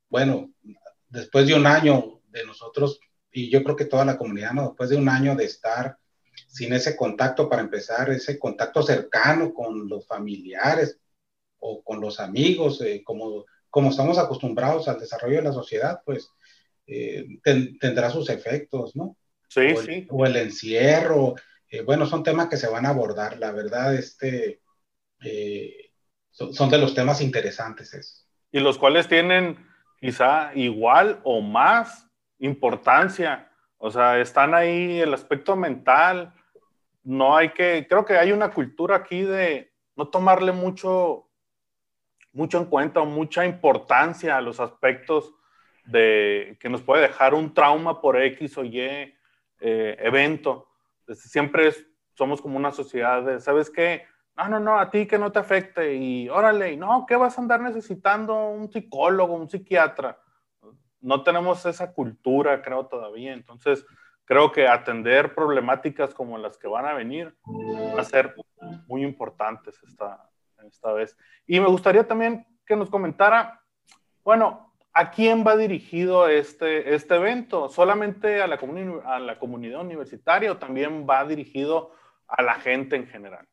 bueno, 0.09 0.53
después 1.09 1.47
de 1.47 1.55
un 1.55 1.67
año 1.67 2.21
de 2.27 2.45
nosotros, 2.45 2.99
y 3.31 3.49
yo 3.51 3.63
creo 3.63 3.77
que 3.77 3.85
toda 3.85 4.05
la 4.05 4.19
comunidad, 4.19 4.53
¿no? 4.53 4.69
después 4.69 4.91
de 4.91 4.97
un 4.97 5.09
año 5.09 5.37
de 5.37 5.45
estar 5.45 5.97
sin 6.49 6.73
ese 6.73 6.97
contacto 6.97 7.49
para 7.49 7.63
empezar, 7.63 8.11
ese 8.11 8.39
contacto 8.39 8.83
cercano 8.83 9.55
con 9.55 9.89
los 9.89 10.07
familiares 10.07 10.99
o 11.61 11.83
con 11.83 12.01
los 12.01 12.19
amigos, 12.19 12.81
eh, 12.81 13.03
como, 13.05 13.45
como 13.71 13.91
estamos 13.91 14.19
acostumbrados 14.19 14.89
al 14.89 14.99
desarrollo 14.99 15.37
de 15.37 15.43
la 15.43 15.53
sociedad, 15.53 16.01
pues 16.05 16.31
eh, 16.87 17.39
tendrá 17.79 18.11
sus 18.11 18.31
efectos, 18.31 18.97
¿no? 18.97 19.17
Sí, 19.49 19.61
o 19.61 19.81
el, 19.81 19.87
sí. 19.87 20.07
O 20.11 20.27
el 20.27 20.37
encierro, 20.37 21.35
eh, 21.71 21.83
bueno, 21.83 22.07
son 22.07 22.23
temas 22.23 22.49
que 22.49 22.57
se 22.57 22.69
van 22.69 22.87
a 22.87 22.91
abordar, 22.91 23.39
la 23.39 23.53
verdad, 23.53 23.95
este, 23.95 24.63
eh, 25.23 25.91
son, 26.31 26.71
de 26.71 26.79
los 26.79 26.95
temas 26.95 27.21
interesantes. 27.21 27.93
Eso. 27.93 28.25
Y 28.53 28.61
los 28.61 28.79
cuales 28.79 29.07
tienen 29.07 29.67
quizá 30.01 30.53
igual 30.55 31.21
o 31.25 31.43
más 31.43 32.07
importancia, 32.39 33.51
o 33.77 33.91
sea, 33.91 34.19
están 34.19 34.55
ahí 34.55 35.01
el 35.01 35.13
aspecto 35.13 35.57
mental, 35.57 36.33
no 37.09 37.35
hay 37.35 37.51
que, 37.51 37.87
creo 37.89 38.05
que 38.05 38.19
hay 38.19 38.33
una 38.33 38.51
cultura 38.51 38.97
aquí 38.97 39.23
de 39.23 39.73
no 39.97 40.09
tomarle 40.09 40.53
mucho, 40.53 41.31
mucho 42.33 42.59
en 42.59 42.67
cuenta 42.67 43.01
o 43.01 43.07
mucha 43.07 43.47
importancia 43.47 44.37
a 44.37 44.43
los 44.43 44.61
aspectos 44.61 45.35
de 45.87 46.59
que 46.61 46.69
nos 46.69 46.83
puede 46.83 47.03
dejar 47.09 47.33
un 47.33 47.55
trauma 47.55 48.03
por 48.03 48.21
X 48.21 48.59
o 48.59 48.65
Y 48.65 48.79
eh, 48.79 49.17
evento 50.01 50.69
siempre 51.15 51.73
somos 52.15 52.43
como 52.43 52.59
una 52.59 52.73
sociedad 52.73 53.23
de, 53.23 53.41
¿sabes 53.41 53.71
qué? 53.71 54.05
No, 54.37 54.47
no, 54.49 54.61
no, 54.61 54.79
a 54.79 54.91
ti 54.91 55.07
que 55.07 55.19
no 55.19 55.33
te 55.33 55.39
afecte 55.39 55.95
y 55.95 56.29
órale, 56.29 56.77
no, 56.77 57.07
¿qué 57.09 57.17
vas 57.17 57.39
a 57.39 57.41
andar 57.41 57.63
necesitando 57.63 58.51
un 58.51 58.71
psicólogo, 58.71 59.35
un 59.35 59.49
psiquiatra? 59.49 60.21
No 61.01 61.23
tenemos 61.23 61.65
esa 61.65 61.91
cultura, 61.95 62.61
creo, 62.61 62.87
todavía. 62.87 63.33
Entonces, 63.33 63.87
creo 64.29 64.53
que 64.53 64.69
atender 64.69 65.35
problemáticas 65.35 66.15
como 66.15 66.39
las 66.39 66.57
que 66.59 66.69
van 66.69 66.87
a 66.87 66.93
venir 66.93 67.35
va 67.97 68.03
a 68.03 68.05
ser 68.05 68.37
muy 68.87 69.03
importantes 69.03 69.77
esta, 69.83 70.31
esta 70.65 70.93
vez. 70.93 71.17
Y 71.47 71.59
me 71.59 71.67
gustaría 71.67 72.07
también 72.07 72.47
que 72.65 72.77
nos 72.77 72.91
comentara, 72.91 73.63
bueno, 74.23 74.69
¿A 74.99 75.13
quién 75.13 75.45
va 75.47 75.57
dirigido 75.57 76.27
este, 76.29 76.93
este 76.93 77.15
evento? 77.15 77.69
¿Solamente 77.69 78.43
a 78.43 78.49
la, 78.49 78.59
a 79.05 79.21
la 79.21 79.39
comunidad 79.39 79.81
universitaria 79.81 80.51
o 80.51 80.57
también 80.57 81.07
va 81.09 81.25
dirigido 81.25 81.93
a 82.27 82.43
la 82.43 82.55
gente 82.55 82.97
en 82.97 83.07
general? 83.07 83.47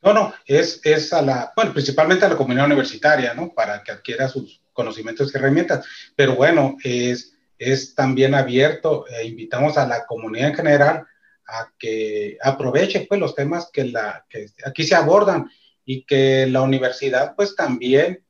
No, 0.00 0.14
no, 0.14 0.32
es, 0.46 0.80
es 0.82 1.12
a 1.12 1.20
la, 1.20 1.52
bueno, 1.54 1.74
principalmente 1.74 2.24
a 2.24 2.30
la 2.30 2.38
comunidad 2.38 2.64
universitaria, 2.64 3.34
¿no? 3.34 3.52
Para 3.52 3.82
que 3.82 3.92
adquiera 3.92 4.28
sus 4.28 4.62
conocimientos 4.72 5.34
y 5.34 5.36
herramientas. 5.36 5.86
Pero 6.16 6.36
bueno, 6.36 6.76
es, 6.82 7.35
es 7.58 7.94
también 7.94 8.34
abierto, 8.34 9.06
e 9.08 9.26
invitamos 9.26 9.78
a 9.78 9.86
la 9.86 10.06
comunidad 10.06 10.50
en 10.50 10.54
general 10.54 11.06
a 11.46 11.72
que 11.78 12.38
aproveche 12.42 13.06
pues 13.08 13.20
los 13.20 13.34
temas 13.34 13.70
que, 13.72 13.84
la, 13.84 14.24
que 14.28 14.46
aquí 14.64 14.84
se 14.84 14.94
abordan 14.94 15.48
y 15.84 16.04
que 16.04 16.46
la 16.46 16.62
universidad 16.62 17.34
pues 17.36 17.54
también 17.54 18.24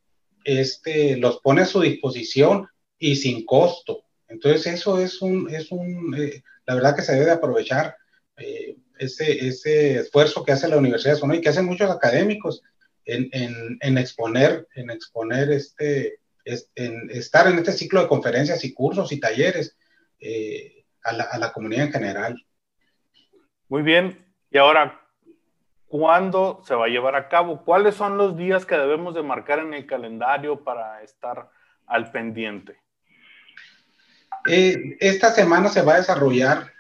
este, 0.44 1.16
los 1.16 1.40
pone 1.40 1.62
a 1.62 1.66
su 1.66 1.80
disposición 1.80 2.68
y 2.98 3.16
sin 3.16 3.44
costo. 3.44 4.04
Entonces 4.28 4.66
eso 4.66 5.00
es 5.00 5.22
un, 5.22 5.48
es 5.52 5.72
un 5.72 6.14
eh, 6.16 6.42
la 6.66 6.74
verdad 6.74 6.94
que 6.94 7.02
se 7.02 7.14
debe 7.14 7.30
aprovechar 7.30 7.96
eh, 8.36 8.76
ese, 8.98 9.46
ese 9.46 10.00
esfuerzo 10.00 10.44
que 10.44 10.52
hace 10.52 10.68
la 10.68 10.76
Universidad 10.76 11.14
de 11.14 11.20
Sonora 11.20 11.38
y 11.38 11.42
que 11.42 11.48
hacen 11.48 11.64
muchos 11.64 11.90
académicos 11.90 12.62
en, 13.04 13.28
en, 13.32 13.78
en 13.80 13.98
exponer, 13.98 14.66
en 14.74 14.90
exponer 14.90 15.50
este, 15.52 16.20
en 16.74 17.10
estar 17.10 17.46
en 17.48 17.58
este 17.58 17.72
ciclo 17.72 18.00
de 18.00 18.08
conferencias 18.08 18.64
y 18.64 18.72
cursos 18.72 19.12
y 19.12 19.20
talleres 19.20 19.76
eh, 20.20 20.84
a, 21.02 21.12
la, 21.12 21.24
a 21.24 21.38
la 21.38 21.52
comunidad 21.52 21.86
en 21.86 21.92
general. 21.92 22.46
Muy 23.68 23.82
bien. 23.82 24.24
Y 24.50 24.58
ahora, 24.58 25.06
¿Cuándo 25.88 26.62
se 26.66 26.74
va 26.74 26.86
a 26.86 26.88
llevar 26.88 27.14
a 27.14 27.28
cabo? 27.28 27.64
¿Cuáles 27.64 27.94
son 27.94 28.18
los 28.18 28.36
días 28.36 28.66
que 28.66 28.76
debemos 28.76 29.14
de 29.14 29.22
marcar 29.22 29.60
en 29.60 29.72
el 29.72 29.86
calendario 29.86 30.64
para 30.64 31.02
estar 31.02 31.48
al 31.86 32.10
pendiente? 32.10 32.76
Eh, 34.48 34.96
esta 34.98 35.30
semana 35.30 35.68
se 35.68 35.82
va 35.82 35.94
a 35.94 35.98
desarrollar 35.98 36.72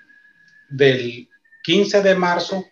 del 0.68 1.28
15 1.62 2.02
de 2.02 2.14
marzo 2.16 2.64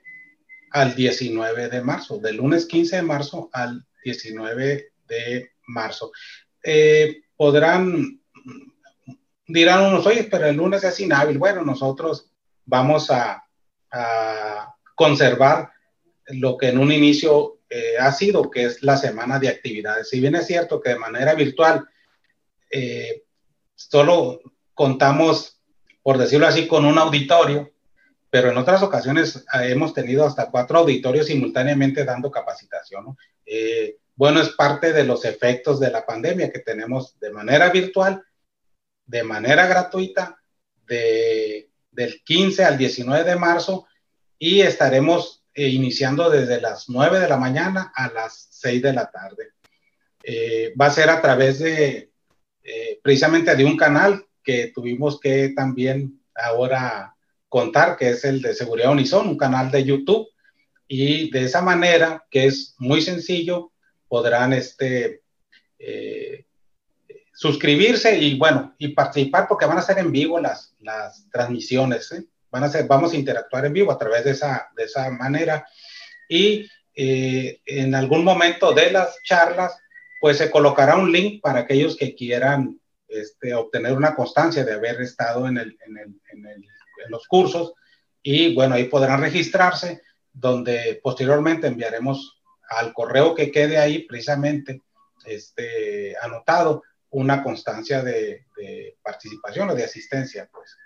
al 0.72 0.96
19 0.96 1.68
de 1.68 1.82
marzo, 1.82 2.18
del 2.18 2.36
lunes 2.36 2.66
15 2.66 2.96
de 2.96 3.02
marzo 3.02 3.48
al 3.52 3.86
19 4.04 4.92
de 5.06 5.52
marzo. 5.68 6.10
Eh, 6.64 7.22
podrán, 7.36 8.20
dirán 9.46 9.84
unos, 9.86 10.06
oye, 10.06 10.24
pero 10.24 10.46
el 10.46 10.56
lunes 10.56 10.82
es 10.82 10.98
inhábil. 11.00 11.38
Bueno, 11.38 11.62
nosotros 11.62 12.30
vamos 12.64 13.10
a, 13.10 13.44
a 13.92 14.74
conservar 14.94 15.70
lo 16.28 16.56
que 16.56 16.68
en 16.68 16.78
un 16.78 16.90
inicio 16.90 17.58
eh, 17.68 17.96
ha 17.98 18.12
sido, 18.12 18.50
que 18.50 18.64
es 18.64 18.82
la 18.82 18.96
semana 18.96 19.38
de 19.38 19.48
actividades. 19.48 20.08
Si 20.08 20.20
bien 20.20 20.34
es 20.36 20.46
cierto 20.46 20.80
que 20.80 20.90
de 20.90 20.98
manera 20.98 21.34
virtual 21.34 21.84
eh, 22.70 23.24
solo 23.74 24.40
contamos, 24.72 25.60
por 26.02 26.18
decirlo 26.18 26.46
así, 26.46 26.66
con 26.66 26.84
un 26.84 26.98
auditorio, 26.98 27.70
pero 28.30 28.50
en 28.50 28.56
otras 28.56 28.82
ocasiones 28.82 29.36
eh, 29.36 29.70
hemos 29.70 29.92
tenido 29.92 30.24
hasta 30.24 30.50
cuatro 30.50 30.78
auditorios 30.78 31.26
simultáneamente 31.26 32.04
dando 32.04 32.30
capacitación. 32.30 33.16
Bueno, 34.16 34.40
es 34.40 34.50
parte 34.50 34.92
de 34.92 35.04
los 35.04 35.24
efectos 35.24 35.80
de 35.80 35.90
la 35.90 36.06
pandemia 36.06 36.52
que 36.52 36.60
tenemos 36.60 37.18
de 37.18 37.30
manera 37.30 37.70
virtual, 37.70 38.22
de 39.06 39.22
manera 39.22 39.66
gratuita, 39.66 40.38
de, 40.86 41.70
del 41.90 42.22
15 42.22 42.64
al 42.64 42.78
19 42.78 43.24
de 43.24 43.36
marzo 43.36 43.86
y 44.38 44.60
estaremos 44.60 45.44
eh, 45.54 45.68
iniciando 45.68 46.30
desde 46.30 46.60
las 46.60 46.88
9 46.88 47.20
de 47.20 47.28
la 47.28 47.36
mañana 47.36 47.92
a 47.94 48.10
las 48.10 48.48
6 48.50 48.82
de 48.82 48.92
la 48.92 49.10
tarde. 49.10 49.52
Eh, 50.22 50.72
va 50.80 50.86
a 50.86 50.90
ser 50.90 51.10
a 51.10 51.20
través 51.20 51.58
de, 51.58 52.10
eh, 52.62 53.00
precisamente 53.02 53.54
de 53.54 53.64
un 53.64 53.76
canal 53.76 54.26
que 54.42 54.72
tuvimos 54.74 55.20
que 55.20 55.50
también 55.50 56.20
ahora 56.34 57.14
contar, 57.48 57.96
que 57.96 58.10
es 58.10 58.24
el 58.24 58.42
de 58.42 58.54
Seguridad 58.54 58.92
Unison, 58.92 59.28
un 59.28 59.36
canal 59.36 59.70
de 59.70 59.84
YouTube. 59.84 60.28
Y 60.88 61.30
de 61.30 61.44
esa 61.44 61.62
manera, 61.62 62.24
que 62.30 62.46
es 62.46 62.74
muy 62.78 63.00
sencillo, 63.00 63.72
podrán 64.08 64.52
este, 64.52 65.22
suscribirse 67.32 68.16
y 68.16 68.38
bueno, 68.38 68.74
y 68.78 68.88
participar 68.88 69.46
porque 69.48 69.66
van 69.66 69.78
a 69.78 69.82
ser 69.82 69.98
en 69.98 70.12
vivo 70.12 70.40
las, 70.40 70.74
las 70.80 71.28
transmisiones. 71.30 72.12
¿eh? 72.12 72.24
van 72.54 72.62
a 72.62 72.68
ser, 72.68 72.86
vamos 72.86 73.12
a 73.12 73.16
interactuar 73.16 73.66
en 73.66 73.72
vivo 73.72 73.90
a 73.90 73.98
través 73.98 74.24
de 74.24 74.30
esa, 74.30 74.70
de 74.76 74.84
esa 74.84 75.10
manera 75.10 75.66
y 76.28 76.70
eh, 76.94 77.60
en 77.66 77.96
algún 77.96 78.22
momento 78.22 78.72
de 78.72 78.92
las 78.92 79.20
charlas, 79.24 79.76
pues 80.20 80.38
se 80.38 80.52
colocará 80.52 80.94
un 80.94 81.10
link 81.10 81.42
para 81.42 81.60
aquellos 81.60 81.96
que 81.96 82.14
quieran 82.14 82.78
este, 83.08 83.54
obtener 83.54 83.94
una 83.94 84.14
constancia 84.14 84.64
de 84.64 84.72
haber 84.72 85.00
estado 85.00 85.48
en, 85.48 85.58
el, 85.58 85.76
en, 85.84 85.98
el, 85.98 86.20
en, 86.30 86.46
el, 86.46 86.62
en 87.04 87.10
los 87.10 87.26
cursos 87.26 87.72
y 88.22 88.54
bueno, 88.54 88.76
ahí 88.76 88.84
podrán 88.84 89.20
registrarse, 89.20 90.02
donde 90.32 91.00
posteriormente 91.02 91.66
enviaremos 91.66 92.40
al 92.78 92.92
correo 92.92 93.34
que 93.34 93.50
quede 93.50 93.78
ahí 93.78 94.06
precisamente 94.06 94.82
este, 95.26 96.14
anotado 96.20 96.82
una 97.10 97.42
constancia 97.42 98.02
de, 98.02 98.44
participación 99.02 99.70
o 99.70 99.74
de 99.74 99.84
asistencia, 99.84 100.48
pues. 100.52 100.76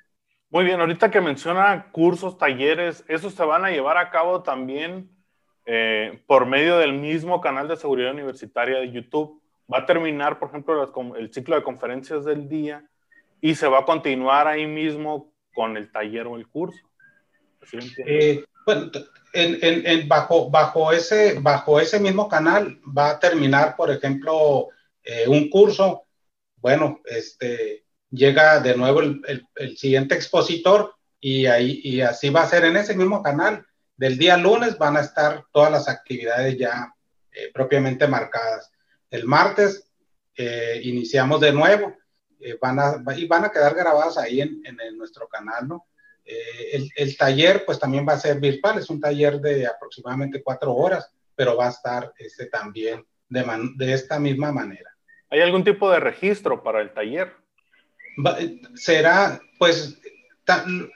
Muy 0.50 0.64
bien, 0.64 0.80
ahorita 0.80 1.10
que 1.10 1.20
menciona 1.20 1.90
cursos, 1.90 2.38
talleres, 2.38 3.04
¿esos 3.08 3.34
se 3.34 3.44
van 3.44 3.64
a 3.64 3.70
llevar 3.70 3.98
a 3.98 4.10
cabo 4.10 4.42
también 4.42 5.10
eh, 5.66 6.22
por 6.26 6.46
medio 6.46 6.78
del 6.78 6.94
mismo 6.94 7.40
canal 7.40 7.68
de 7.68 7.76
seguridad 7.76 8.12
universitaria 8.12 8.78
de 8.78 8.90
YouTube? 8.90 9.42
¿Va 9.72 9.78
a 9.78 9.86
terminar, 9.86 10.38
por 10.38 10.48
ejemplo, 10.48 11.14
el 11.16 11.32
ciclo 11.32 11.54
de 11.54 11.62
conferencias 11.62 12.24
del 12.24 12.48
día 12.48 12.84
y 13.40 13.54
se 13.54 13.68
va 13.68 13.80
a 13.80 13.84
continuar 13.84 14.46
ahí 14.46 14.66
mismo 14.66 15.32
con 15.54 15.76
el 15.76 15.92
taller 15.92 16.26
o 16.26 16.36
el 16.36 16.48
curso? 16.48 16.88
Eh, 18.06 18.44
bueno, 18.64 18.90
en, 19.32 20.08
bajo, 20.08 20.50
bajo, 20.50 20.92
ese, 20.92 21.38
bajo 21.40 21.80
ese 21.80 22.00
mismo 22.00 22.28
canal 22.28 22.80
va 22.86 23.10
a 23.10 23.18
terminar, 23.18 23.76
por 23.76 23.90
ejemplo, 23.90 24.68
eh, 25.02 25.26
un 25.28 25.50
curso. 25.50 26.04
Bueno, 26.56 27.00
este, 27.04 27.84
llega 28.10 28.60
de 28.60 28.76
nuevo 28.76 29.00
el, 29.00 29.76
siguiente 29.76 30.14
expositor 30.14 30.94
y, 31.20 31.46
ahí, 31.46 31.80
y 31.82 32.00
así 32.00 32.30
va 32.30 32.42
a 32.42 32.48
ser 32.48 32.64
en 32.64 32.76
ese 32.76 32.94
mismo 32.94 33.22
canal. 33.22 33.64
Del 33.96 34.16
día 34.16 34.36
lunes 34.36 34.78
van 34.78 34.96
a 34.96 35.00
estar 35.00 35.44
todas 35.52 35.72
las 35.72 35.88
actividades 35.88 36.56
ya 36.56 36.94
eh, 37.32 37.50
propiamente 37.52 38.06
marcadas. 38.06 38.70
El 39.10 39.24
martes 39.24 39.90
eh, 40.36 40.80
iniciamos 40.84 41.40
de 41.40 41.52
nuevo 41.52 41.94
van 42.60 42.78
a, 42.78 43.02
y 43.16 43.26
van 43.26 43.44
a 43.44 43.50
quedar 43.50 43.74
grabadas 43.74 44.18
ahí 44.18 44.40
en, 44.40 44.62
en, 44.64 44.96
nuestro 44.96 45.28
canal, 45.28 45.66
¿no? 45.66 45.86
El, 46.72 46.90
el, 46.94 47.16
taller 47.16 47.64
pues 47.64 47.78
también 47.78 48.06
va 48.06 48.12
a 48.12 48.20
ser 48.20 48.38
virtual, 48.38 48.78
es 48.78 48.90
un 48.90 49.00
taller 49.00 49.40
de 49.40 49.66
aproximadamente 49.66 50.42
cuatro 50.42 50.74
horas, 50.74 51.10
pero 51.34 51.56
va 51.56 51.66
a 51.66 51.70
estar 51.70 52.12
este, 52.18 52.46
también 52.46 53.04
de, 53.28 53.44
de 53.76 53.92
esta 53.92 54.18
misma 54.18 54.52
manera. 54.52 54.90
¿Hay 55.30 55.40
algún 55.40 55.64
tipo 55.64 55.90
de 55.90 56.00
registro 56.00 56.62
para 56.62 56.80
el 56.80 56.92
taller? 56.92 57.32
será, 58.74 59.40
pues, 59.58 60.00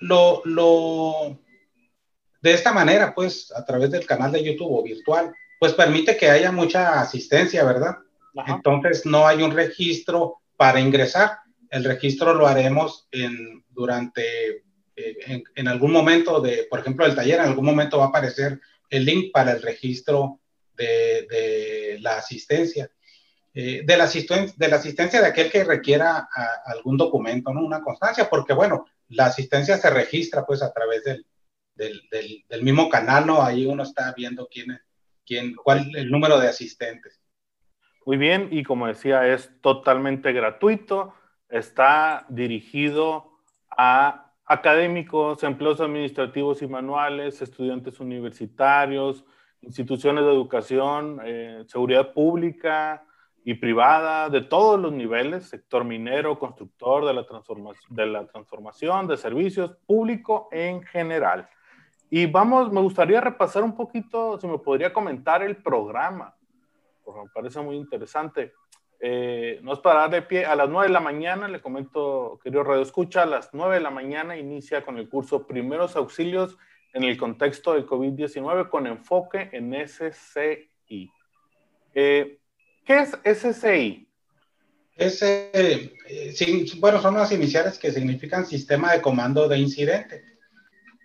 lo, 0.01 0.43
lo, 0.45 1.39
de 2.41 2.53
esta 2.53 2.73
manera, 2.73 3.15
pues, 3.15 3.53
a 3.55 3.65
través 3.65 3.91
del 3.91 4.07
canal 4.07 4.33
de 4.33 4.43
YouTube 4.43 4.73
o 4.73 4.83
virtual, 4.83 5.33
pues 5.59 5.75
permite 5.75 6.17
que 6.17 6.29
haya 6.29 6.51
mucha 6.51 7.01
asistencia, 7.01 7.65
¿verdad? 7.65 7.99
Entonces, 8.47 9.07
no 9.07 9.27
hay 9.27 9.43
un 9.43 9.53
registro 9.53 10.41
para 10.57 10.81
ingresar. 10.81 11.39
El 11.71 11.85
registro 11.85 12.35
lo 12.35 12.49
haremos 12.49 13.07
en, 13.13 13.65
durante, 13.71 14.65
eh, 14.97 15.43
en, 15.55 15.69
algún 15.69 15.93
momento 15.93 16.41
de, 16.41 16.67
por 16.69 16.81
ejemplo, 16.81 17.07
el 17.07 17.15
taller, 17.15 17.41
en 17.41 17.47
algún 17.47 17.65
momento 17.65 17.99
va 17.99 18.07
a 18.07 18.09
aparecer 18.09 18.61
el 18.91 19.05
link 19.05 19.33
para 19.33 19.53
el 19.53 19.63
registro 19.63 20.41
de, 20.77 21.27
de 21.31 21.99
la 22.01 22.19
asistencia. 22.19 22.91
Eh, 23.55 23.83
de, 23.85 23.97
la 23.99 24.07
de 24.07 24.69
la 24.69 24.77
asistencia 24.77 25.21
de 25.21 25.27
aquel 25.27 25.51
que 25.51 25.63
requiera 25.63 26.27
algún 26.65 26.97
documento, 26.97 27.53
¿no? 27.53 27.61
Una 27.61 27.83
constancia, 27.83 28.29
porque 28.31 28.55
bueno, 28.55 28.87
la 29.09 29.27
asistencia 29.27 29.77
se 29.77 29.91
registra 29.91 30.47
pues 30.47 30.63
a 30.63 30.73
través 30.73 31.05
del, 31.05 31.27
del, 31.75 32.01
del, 32.49 32.63
mismo 32.63 32.89
canal, 32.89 33.27
¿no? 33.27 33.43
Ahí 33.43 33.67
uno 33.67 33.83
está 33.83 34.15
viendo 34.17 34.49
quién, 34.51 34.81
quién, 35.27 35.55
cuál 35.55 35.95
el 35.95 36.11
número 36.11 36.41
de 36.41 36.49
asistentes. 36.49 37.21
Muy 38.07 38.17
bien, 38.17 38.49
y 38.51 38.63
como 38.63 38.87
decía, 38.87 39.27
es 39.29 39.51
totalmente 39.61 40.33
gratuito, 40.33 41.15
está 41.51 42.25
dirigido 42.31 43.39
a 43.71 44.32
académicos, 44.53 45.43
empleos 45.43 45.81
administrativos 45.81 46.63
y 46.63 46.67
manuales, 46.67 47.41
estudiantes 47.43 48.01
universitarios, 48.01 49.25
instituciones 49.61 50.25
de 50.25 50.31
educación, 50.31 51.21
eh, 51.25 51.65
seguridad 51.67 52.13
pública, 52.13 53.05
y 53.45 53.55
privada 53.55 54.29
de 54.29 54.43
todos 54.43 54.79
los 54.79 54.93
niveles, 54.93 55.49
sector 55.49 55.85
minero, 55.85 56.39
constructor 56.39 57.05
de 57.05 57.15
la, 57.15 57.27
de 57.89 58.07
la 58.07 58.27
transformación, 58.27 59.09
de 59.09 59.17
servicios, 59.17 59.77
público 59.85 60.49
en 60.53 60.83
general. 60.83 61.49
Y 62.09 62.27
vamos, 62.27 62.71
me 62.71 62.81
gustaría 62.81 63.21
repasar 63.21 63.65
un 63.65 63.75
poquito, 63.75 64.39
si 64.39 64.47
me 64.47 64.59
podría 64.59 64.93
comentar 64.93 65.43
el 65.43 65.57
programa, 65.57 66.37
porque 67.03 67.23
me 67.23 67.29
parece 67.31 67.61
muy 67.61 67.77
interesante. 67.77 68.53
Eh, 69.05 69.59
no 69.63 69.73
es 69.73 69.81
para 69.81 70.03
darle 70.03 70.23
pie, 70.23 70.47
a 70.47 70.55
las 70.55 70.69
9 70.69 70.87
de 70.87 70.93
la 70.93 71.01
mañana, 71.01 71.49
le 71.49 71.61
comento, 71.61 72.39
querido 72.41 72.63
Radio 72.63 72.83
Escucha, 72.83 73.25
a 73.25 73.27
las 73.27 73.51
9 73.53 73.75
de 73.75 73.81
la 73.81 73.91
mañana 73.91 74.37
inicia 74.37 74.85
con 74.85 74.97
el 74.97 75.09
curso 75.09 75.45
Primeros 75.45 75.97
Auxilios 75.97 76.57
en 76.93 77.03
el 77.03 77.17
contexto 77.17 77.75
del 77.75 77.85
COVID-19 77.85 78.69
con 78.69 78.87
enfoque 78.87 79.51
en 79.51 79.75
SCI. 79.75 81.11
Eh, 81.95 82.39
¿Qué 82.85 82.99
es 83.01 83.19
SSI? 83.25 84.09
Ese, 84.95 85.51
eh, 85.55 86.65
bueno, 86.79 87.03
son 87.03 87.15
las 87.15 87.33
iniciales 87.33 87.79
que 87.79 87.91
significan 87.91 88.47
Sistema 88.47 88.93
de 88.93 89.03
Comando 89.03 89.49
de 89.49 89.59
Incidente. 89.59 90.23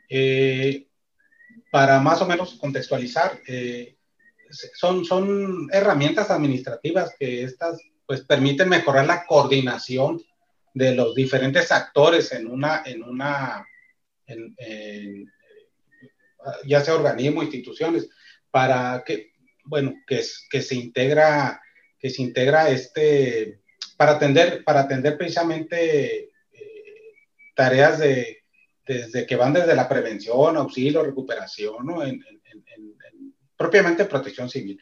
Eh, 0.08 0.88
para 1.72 2.00
más 2.00 2.22
o 2.22 2.28
menos 2.28 2.56
contextualizar, 2.56 3.40
eh, 3.48 3.97
son, 4.50 5.06
son 5.06 5.68
herramientas 5.72 6.30
administrativas 6.32 7.16
que 7.18 7.44
estas 7.44 7.82
pues 8.06 8.22
permiten 8.22 8.70
mejorar 8.70 9.06
la 9.06 9.26
coordinación 9.26 10.22
de 10.74 10.96
los 10.96 11.14
diferentes 11.14 11.72
actores 11.72 12.32
en 12.32 12.48
una, 12.48 12.84
en 12.86 13.04
una, 13.04 13.66
ya 16.66 16.82
sea 16.82 16.96
organismo, 16.96 17.44
instituciones, 17.44 18.10
para 18.50 19.04
que, 19.06 19.34
bueno, 19.66 19.96
que, 20.08 20.24
que 20.50 20.62
se 20.62 20.76
integra 20.76 21.62
que 22.00 22.10
se 22.10 22.22
integra 22.22 22.70
este, 22.70 23.62
para 23.98 24.14
atender, 24.14 24.64
para 24.64 24.82
atender 24.82 25.18
precisamente 25.18 26.30
eh, 26.54 27.14
tareas 27.56 28.00
de, 28.00 28.44
desde 28.86 29.26
que 29.26 29.36
van 29.36 29.54
desde 29.54 29.76
la 29.76 29.90
prevención, 29.90 30.58
auxilio, 30.58 31.04
recuperación, 31.04 31.86
¿no? 31.86 32.04
en, 32.04 32.24
propiamente 33.58 34.06
protección 34.06 34.50
civil. 34.50 34.82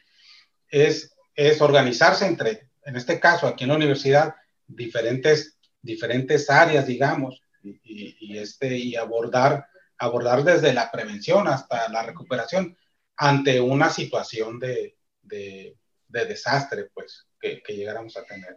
Es, 0.68 1.14
es 1.34 1.60
organizarse 1.60 2.26
entre, 2.26 2.70
en 2.84 2.96
este 2.96 3.18
caso, 3.18 3.46
aquí 3.46 3.64
en 3.64 3.70
la 3.70 3.76
universidad, 3.76 4.34
diferentes, 4.66 5.58
diferentes 5.80 6.50
áreas, 6.50 6.86
digamos, 6.86 7.40
y, 7.62 8.38
este, 8.38 8.76
y 8.76 8.94
abordar, 8.94 9.66
abordar 9.98 10.44
desde 10.44 10.72
la 10.72 10.90
prevención 10.90 11.48
hasta 11.48 11.88
la 11.88 12.02
recuperación 12.02 12.76
ante 13.16 13.60
una 13.60 13.90
situación 13.90 14.60
de, 14.60 14.96
de 15.22 15.76
de 16.08 16.26
desastre, 16.26 16.88
pues, 16.92 17.26
que, 17.40 17.62
llegáramos 17.68 18.16
a 18.16 18.24
tener. 18.24 18.56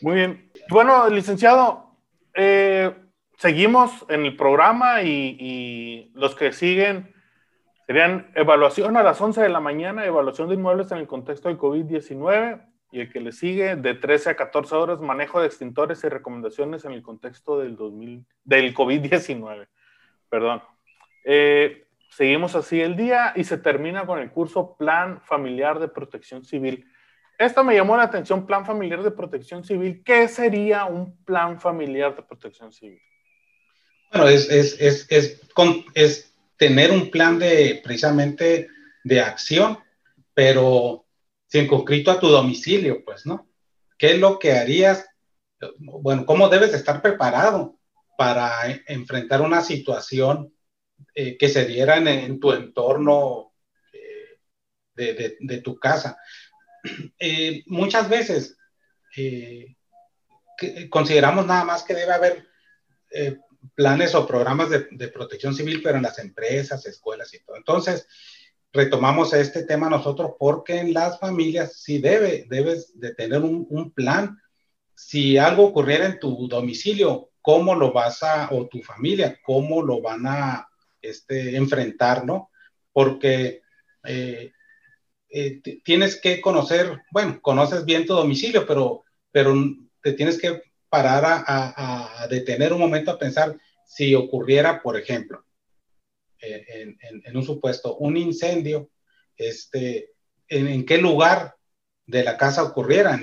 Muy 0.00 0.16
bien. 0.16 0.50
Bueno, 0.68 1.08
licenciado, 1.08 1.96
eh, 2.34 2.94
seguimos 3.38 4.04
en 4.08 4.24
el 4.24 4.36
programa 4.36 5.02
y, 5.02 6.10
los 6.14 6.34
que 6.34 6.52
siguen 6.52 7.13
serían 7.86 8.30
evaluación 8.34 8.96
a 8.96 9.02
las 9.02 9.20
11 9.20 9.42
de 9.42 9.48
la 9.48 9.60
mañana, 9.60 10.04
evaluación 10.04 10.48
de 10.48 10.54
inmuebles 10.54 10.90
en 10.92 10.98
el 10.98 11.06
contexto 11.06 11.48
del 11.48 11.58
COVID-19 11.58 12.66
y 12.92 13.00
el 13.00 13.12
que 13.12 13.20
le 13.20 13.32
sigue 13.32 13.76
de 13.76 13.94
13 13.94 14.30
a 14.30 14.36
14 14.36 14.74
horas, 14.74 15.00
manejo 15.00 15.40
de 15.40 15.46
extintores 15.46 16.04
y 16.04 16.08
recomendaciones 16.08 16.84
en 16.84 16.92
el 16.92 17.02
contexto 17.02 17.58
del, 17.58 17.76
2000, 17.76 18.24
del 18.44 18.74
COVID-19. 18.74 19.66
Perdón. 20.28 20.62
Eh, 21.24 21.84
Seguimos 22.16 22.54
así 22.54 22.80
el 22.80 22.94
día 22.94 23.32
y 23.34 23.42
se 23.42 23.58
termina 23.58 24.06
con 24.06 24.20
el 24.20 24.30
curso 24.30 24.76
Plan 24.76 25.20
Familiar 25.22 25.80
de 25.80 25.88
Protección 25.88 26.44
Civil. 26.44 26.86
Esto 27.36 27.64
me 27.64 27.74
llamó 27.74 27.96
la 27.96 28.04
atención, 28.04 28.46
Plan 28.46 28.64
Familiar 28.64 29.02
de 29.02 29.10
Protección 29.10 29.64
Civil. 29.64 30.00
¿Qué 30.04 30.28
sería 30.28 30.84
un 30.84 31.16
Plan 31.24 31.60
Familiar 31.60 32.14
de 32.14 32.22
Protección 32.22 32.72
Civil? 32.72 33.00
Bueno, 34.12 34.28
es, 34.28 34.48
es, 34.48 34.80
es, 34.80 35.10
es, 35.10 35.44
es 35.94 36.33
tener 36.56 36.90
un 36.90 37.10
plan 37.10 37.38
de 37.38 37.80
precisamente 37.82 38.68
de 39.02 39.20
acción, 39.20 39.78
pero 40.32 41.06
circunscrito 41.50 42.10
a 42.10 42.20
tu 42.20 42.28
domicilio, 42.28 43.04
pues, 43.04 43.26
¿no? 43.26 43.48
¿Qué 43.98 44.12
es 44.12 44.18
lo 44.18 44.38
que 44.38 44.52
harías? 44.52 45.06
Bueno, 45.78 46.26
¿cómo 46.26 46.48
debes 46.48 46.74
estar 46.74 47.00
preparado 47.00 47.78
para 48.16 48.50
enfrentar 48.86 49.42
una 49.42 49.60
situación 49.62 50.54
eh, 51.14 51.36
que 51.36 51.48
se 51.48 51.64
dieran 51.64 52.08
en, 52.08 52.40
tu 52.40 52.52
entorno 52.52 53.52
eh, 53.92 54.40
de, 55.38 55.58
tu 55.58 55.78
casa. 55.78 56.18
Eh, 57.18 57.62
muchas 57.66 58.08
veces 58.08 58.56
consideramos 60.90 61.46
nada 61.46 61.64
más 61.64 61.84
que 61.84 61.94
debe 61.94 62.12
haber 62.12 62.48
planes 63.74 64.14
o 64.14 64.26
programas 64.26 64.70
de, 64.70 65.08
protección 65.08 65.54
civil, 65.54 65.80
pero 65.82 65.96
en 65.96 66.02
las 66.02 66.18
empresas, 66.18 66.86
escuelas 66.86 67.32
y 67.34 67.40
todo. 67.40 67.56
Entonces, 67.56 68.06
retomamos 68.72 69.32
este 69.32 69.64
tema 69.64 69.88
nosotros 69.88 70.32
porque 70.38 70.78
en 70.78 70.92
las 70.92 71.18
familias 71.18 71.80
sí 71.80 71.98
debe, 71.98 72.46
debes 72.48 72.98
de 72.98 73.14
tener 73.14 73.40
un, 73.40 73.66
un 73.70 73.90
plan. 73.92 74.38
Si 74.94 75.38
algo 75.38 75.64
ocurriera 75.64 76.06
en 76.06 76.18
tu 76.18 76.48
domicilio, 76.48 77.30
¿cómo 77.40 77.74
lo 77.74 77.92
vas 77.92 78.22
a, 78.22 78.48
o 78.52 78.66
tu 78.68 78.80
familia, 78.80 79.38
cómo 79.44 79.82
lo 79.82 80.00
van 80.00 80.26
a 80.26 80.66
este, 81.02 81.56
enfrentar, 81.56 82.24
¿no? 82.24 82.50
Porque 82.90 83.60
eh, 84.04 84.52
eh, 85.28 85.60
tienes 85.84 86.20
que 86.20 86.40
conocer, 86.40 87.02
bueno, 87.10 87.40
conoces 87.42 87.84
bien 87.84 88.06
tu 88.06 88.14
domicilio, 88.14 88.66
pero, 88.66 89.04
pero 89.30 89.54
te 90.02 90.14
tienes 90.14 90.40
que 90.40 90.62
parar 90.94 91.24
a, 91.26 92.24
detener 92.30 92.72
un 92.72 92.78
momento 92.78 93.10
a 93.10 93.18
pensar 93.18 93.58
si 93.84 94.14
ocurriera, 94.14 94.80
por 94.80 94.96
ejemplo, 94.96 95.44
en, 96.38 96.96
en, 97.24 97.36
un 97.36 97.44
supuesto, 97.44 97.96
un 97.96 98.16
incendio, 98.16 98.90
este, 99.36 100.12
en, 100.46 100.68
en, 100.68 100.86
qué 100.86 100.98
lugar 100.98 101.56
de 102.06 102.22
la 102.22 102.36
casa 102.36 102.62
ocurriera, 102.62 103.18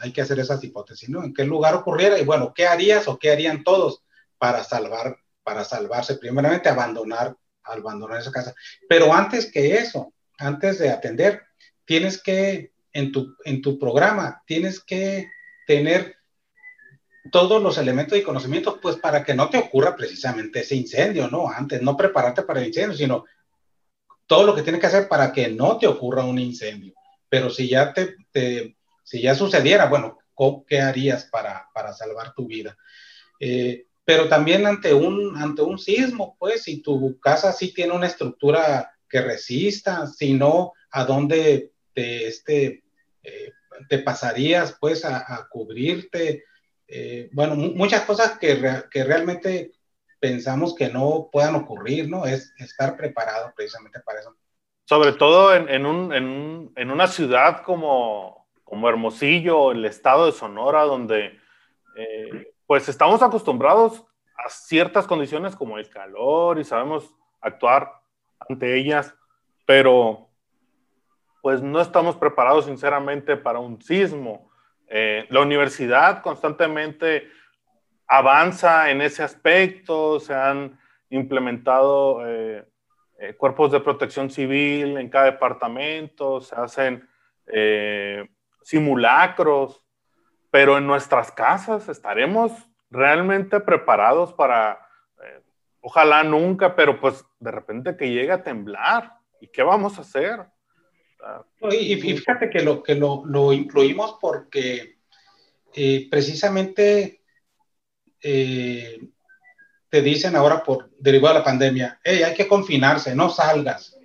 hay 0.00 0.12
que 0.12 0.20
hacer 0.20 0.38
esas 0.38 0.62
hipótesis, 0.62 1.08
¿no? 1.08 1.24
En 1.24 1.34
qué 1.34 1.42
lugar 1.42 1.74
ocurriera 1.74 2.20
y 2.20 2.24
bueno, 2.24 2.54
¿qué 2.54 2.68
harías 2.68 3.08
o 3.08 3.18
qué 3.18 3.32
harían 3.32 3.64
todos 3.64 4.04
para 4.38 4.62
salvar, 4.62 5.16
para 5.42 5.64
salvarse? 5.64 6.18
Primeramente, 6.18 6.68
abandonar, 6.68 7.36
abandonar 7.64 8.20
esa 8.20 8.30
casa. 8.30 8.54
Pero 8.88 9.12
antes 9.12 9.50
que 9.50 9.74
eso, 9.74 10.12
antes 10.38 10.78
de 10.78 10.90
atender, 10.90 11.42
tienes 11.84 12.22
que, 12.22 12.70
en 12.92 13.10
tu, 13.10 13.34
en 13.44 13.60
tu 13.60 13.76
programa, 13.76 14.40
tienes 14.46 14.78
que 14.78 15.28
tener 15.66 16.17
todos 17.30 17.62
los 17.62 17.78
elementos 17.78 18.18
y 18.18 18.22
conocimientos, 18.22 18.78
pues 18.80 18.96
para 18.96 19.24
que 19.24 19.34
no 19.34 19.50
te 19.50 19.58
ocurra 19.58 19.96
precisamente 19.96 20.60
ese 20.60 20.76
incendio, 20.76 21.28
¿no? 21.28 21.48
Antes, 21.48 21.82
no 21.82 21.96
prepararte 21.96 22.42
para 22.42 22.60
el 22.60 22.68
incendio, 22.68 22.96
sino 22.96 23.24
todo 24.26 24.44
lo 24.44 24.54
que 24.54 24.62
tienes 24.62 24.80
que 24.80 24.86
hacer 24.86 25.08
para 25.08 25.32
que 25.32 25.48
no 25.48 25.78
te 25.78 25.86
ocurra 25.86 26.24
un 26.24 26.38
incendio. 26.38 26.94
Pero 27.28 27.50
si 27.50 27.68
ya 27.68 27.92
te, 27.92 28.16
si 29.02 29.22
ya 29.22 29.34
sucediera, 29.34 29.86
bueno, 29.86 30.18
¿qué 30.66 30.80
harías 30.80 31.24
para, 31.24 31.68
para 31.74 31.92
salvar 31.92 32.34
tu 32.34 32.46
vida? 32.46 32.76
Eh, 33.40 33.86
pero 34.04 34.28
también 34.28 34.66
ante 34.66 34.94
un, 34.94 35.36
ante 35.36 35.62
un 35.62 35.78
sismo, 35.78 36.36
pues, 36.38 36.62
si 36.62 36.80
tu 36.80 37.18
casa 37.20 37.52
sí 37.52 37.74
tiene 37.74 37.92
una 37.92 38.06
estructura 38.06 38.92
que 39.08 39.20
resista, 39.20 40.06
si 40.06 40.32
no, 40.32 40.72
¿a 40.90 41.04
dónde 41.04 41.72
te, 41.92 42.26
este, 42.26 42.84
eh, 43.22 43.52
te 43.88 43.98
pasarías, 43.98 44.76
pues, 44.80 45.04
a, 45.04 45.46
cubrirte? 45.50 46.44
Eh, 46.88 47.28
bueno, 47.32 47.54
muchas 47.54 48.02
cosas 48.02 48.38
que, 48.38 48.54
realmente 49.04 49.72
pensamos 50.18 50.74
que 50.74 50.88
no 50.88 51.28
puedan 51.30 51.54
ocurrir, 51.54 52.08
¿no? 52.08 52.26
Es 52.26 52.52
estar 52.58 52.96
preparado 52.96 53.52
precisamente 53.54 54.00
para 54.00 54.20
eso. 54.20 54.34
Sobre 54.84 55.12
todo 55.12 55.54
en, 55.54 55.68
en, 55.68 55.86
un, 55.86 56.12
en, 56.14 56.72
en 56.74 56.90
una 56.90 57.06
ciudad 57.06 57.62
como, 57.62 58.48
como 58.64 58.88
Hermosillo, 58.88 59.72
el 59.72 59.84
estado 59.84 60.26
de 60.26 60.32
Sonora, 60.32 60.82
donde 60.82 61.38
eh, 61.96 62.52
pues 62.66 62.88
estamos 62.88 63.22
acostumbrados 63.22 64.04
a 64.36 64.48
ciertas 64.48 65.06
condiciones 65.06 65.56
como 65.56 65.78
el 65.78 65.88
calor 65.88 66.58
y 66.58 66.64
sabemos 66.64 67.12
actuar 67.40 67.92
ante 68.48 68.78
ellas, 68.78 69.14
pero 69.66 70.28
pues 71.42 71.62
no 71.62 71.80
estamos 71.80 72.16
preparados 72.16 72.66
sinceramente 72.66 73.36
para 73.36 73.58
un 73.58 73.80
sismo. 73.80 74.47
Eh, 74.90 75.26
la 75.28 75.40
universidad 75.40 76.22
constantemente 76.22 77.28
avanza 78.06 78.90
en 78.90 79.02
ese 79.02 79.22
aspecto, 79.22 80.18
se 80.18 80.34
han 80.34 80.78
implementado 81.10 82.26
eh, 82.26 82.64
eh, 83.18 83.34
cuerpos 83.34 83.70
de 83.72 83.80
protección 83.80 84.30
civil 84.30 84.96
en 84.96 85.10
cada 85.10 85.26
departamento, 85.26 86.40
se 86.40 86.54
hacen 86.56 87.08
simulacros 88.62 89.82
pero 90.50 90.76
en 90.76 90.86
nuestras 90.86 91.32
casas 91.32 91.88
estaremos 91.88 92.52
realmente 92.90 93.58
preparados 93.60 94.34
para, 94.34 94.78
ojalá 95.80 96.22
nunca, 96.24 96.74
pero 96.76 97.00
pues 97.00 97.24
de 97.38 97.50
repente 97.50 97.96
que 97.96 98.10
llegue 98.10 98.32
a 98.32 98.42
temblar. 98.42 99.14
¿Y 99.40 99.48
qué 99.48 99.62
vamos 99.62 99.98
a 99.98 100.02
hacer? 100.02 100.46
Y, 101.70 101.96
fíjate 101.96 102.50
que 102.50 102.60
lo, 102.60 102.82
que 102.82 102.94
lo, 102.94 103.24
lo 103.26 103.52
incluimos 103.52 104.16
porque 104.20 104.98
eh, 105.74 106.08
precisamente 106.10 107.22
eh, 108.22 108.98
te 109.88 110.02
dicen 110.02 110.36
ahora 110.36 110.62
por 110.62 110.90
derivado 110.98 111.34
de 111.34 111.40
la 111.40 111.44
pandemia, 111.44 112.00
hey, 112.04 112.22
hay 112.22 112.34
que 112.34 112.48
confinarse, 112.48 113.14
no 113.14 113.30
salgas. 113.30 113.96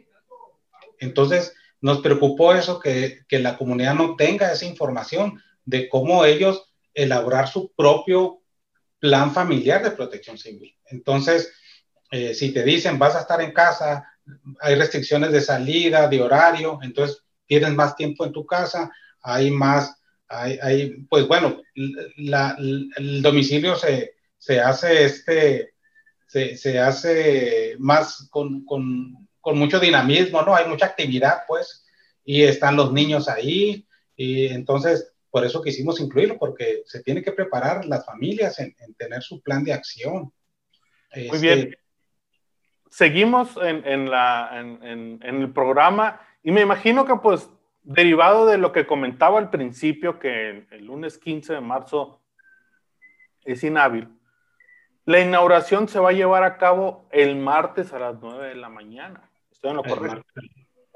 Entonces, 1.00 1.54
nos 1.82 2.02
preocupó 2.02 2.54
eso, 2.54 2.80
que, 2.80 3.26
que 3.28 3.40
la 3.40 3.58
comunidad 3.58 3.94
no 3.94 4.16
tenga 4.16 4.52
esa 4.52 4.66
información 4.66 5.42
de 5.66 5.90
cómo 5.90 6.26
ellos 6.26 6.72
elaborar 6.94 7.48
su 7.48 7.74
propio 7.74 8.42
plan 9.00 9.34
familiar 9.34 9.84
de 9.84 9.92
protección 9.92 10.38
civil. 10.38 10.78
Entonces, 10.86 11.52
eh, 12.12 12.34
si 12.34 12.54
te 12.54 12.64
dicen 12.64 13.00
vas 13.00 13.16
a 13.16 13.22
estar 13.22 13.42
en 13.42 13.52
casa, 13.52 14.08
hay 14.62 14.76
restricciones 14.76 15.32
de 15.32 15.42
salida, 15.42 16.08
de 16.08 16.22
horario, 16.22 16.80
entonces 16.82 17.24
tienes 17.46 17.74
más 17.74 17.96
tiempo 17.96 18.26
en 18.26 18.32
tu 18.32 18.46
casa, 18.46 18.92
hay 19.22 19.52
más, 19.52 20.02
hay, 20.28 21.06
pues 21.10 21.28
bueno, 21.28 21.62
el 21.76 23.22
domicilio 23.22 23.76
se, 23.76 24.14
se 24.38 24.60
hace 24.60 25.06
este, 25.06 25.74
se, 26.28 26.58
se 26.58 26.80
hace 26.80 27.76
más 27.80 28.28
con, 28.30 28.66
con, 28.66 29.28
con, 29.40 29.58
mucho 29.58 29.80
dinamismo, 29.80 30.42
¿no? 30.42 30.56
Hay 30.56 30.68
mucha 30.68 30.88
actividad, 30.88 31.44
pues, 31.48 31.86
y 32.26 32.44
están 32.44 32.76
los 32.76 32.92
niños 32.92 33.30
ahí, 33.30 33.88
y 34.16 34.48
entonces 34.48 35.14
por 35.30 35.46
eso 35.46 35.62
quisimos 35.62 36.00
incluirlo, 36.00 36.38
porque 36.38 36.84
se 36.86 37.02
tiene 37.02 37.24
que 37.24 37.32
preparar 37.32 37.86
las 37.86 38.06
familias 38.06 38.60
en, 38.60 38.76
tener 38.98 39.22
su 39.22 39.42
plan 39.42 39.64
de 39.64 39.74
acción. 39.74 40.32
Muy 41.16 41.40
bien. 41.40 41.76
Seguimos 42.94 43.58
en, 43.60 44.12
la, 44.12 44.52
en, 44.54 45.20
el 45.24 45.52
programa 45.52 46.22
y 46.44 46.52
me 46.52 46.62
imagino 46.62 47.06
que 47.08 47.16
pues 47.16 47.50
derivado 47.82 48.46
de 48.46 48.60
lo 48.60 48.72
que 48.72 48.86
comentaba 48.86 49.40
al 49.40 49.50
principio, 49.50 50.20
que 50.20 50.68
el 50.70 50.86
lunes 50.86 51.18
15 51.18 51.54
de 51.54 51.60
marzo 51.60 52.22
es 53.46 53.64
inhábil, 53.64 54.10
la 55.06 55.20
inauguración 55.22 55.88
se 55.90 55.98
va 55.98 56.12
a 56.12 56.14
llevar 56.14 56.44
a 56.44 56.60
cabo 56.60 57.08
el 57.10 57.36
martes 57.36 57.92
a 57.94 57.98
las 57.98 58.22
9 58.22 58.50
de 58.50 58.56
la 58.56 58.70
mañana. 58.70 59.28
¿Estoy 59.52 59.72
en 59.72 59.78
lo 59.78 59.84
correcto? 59.84 60.24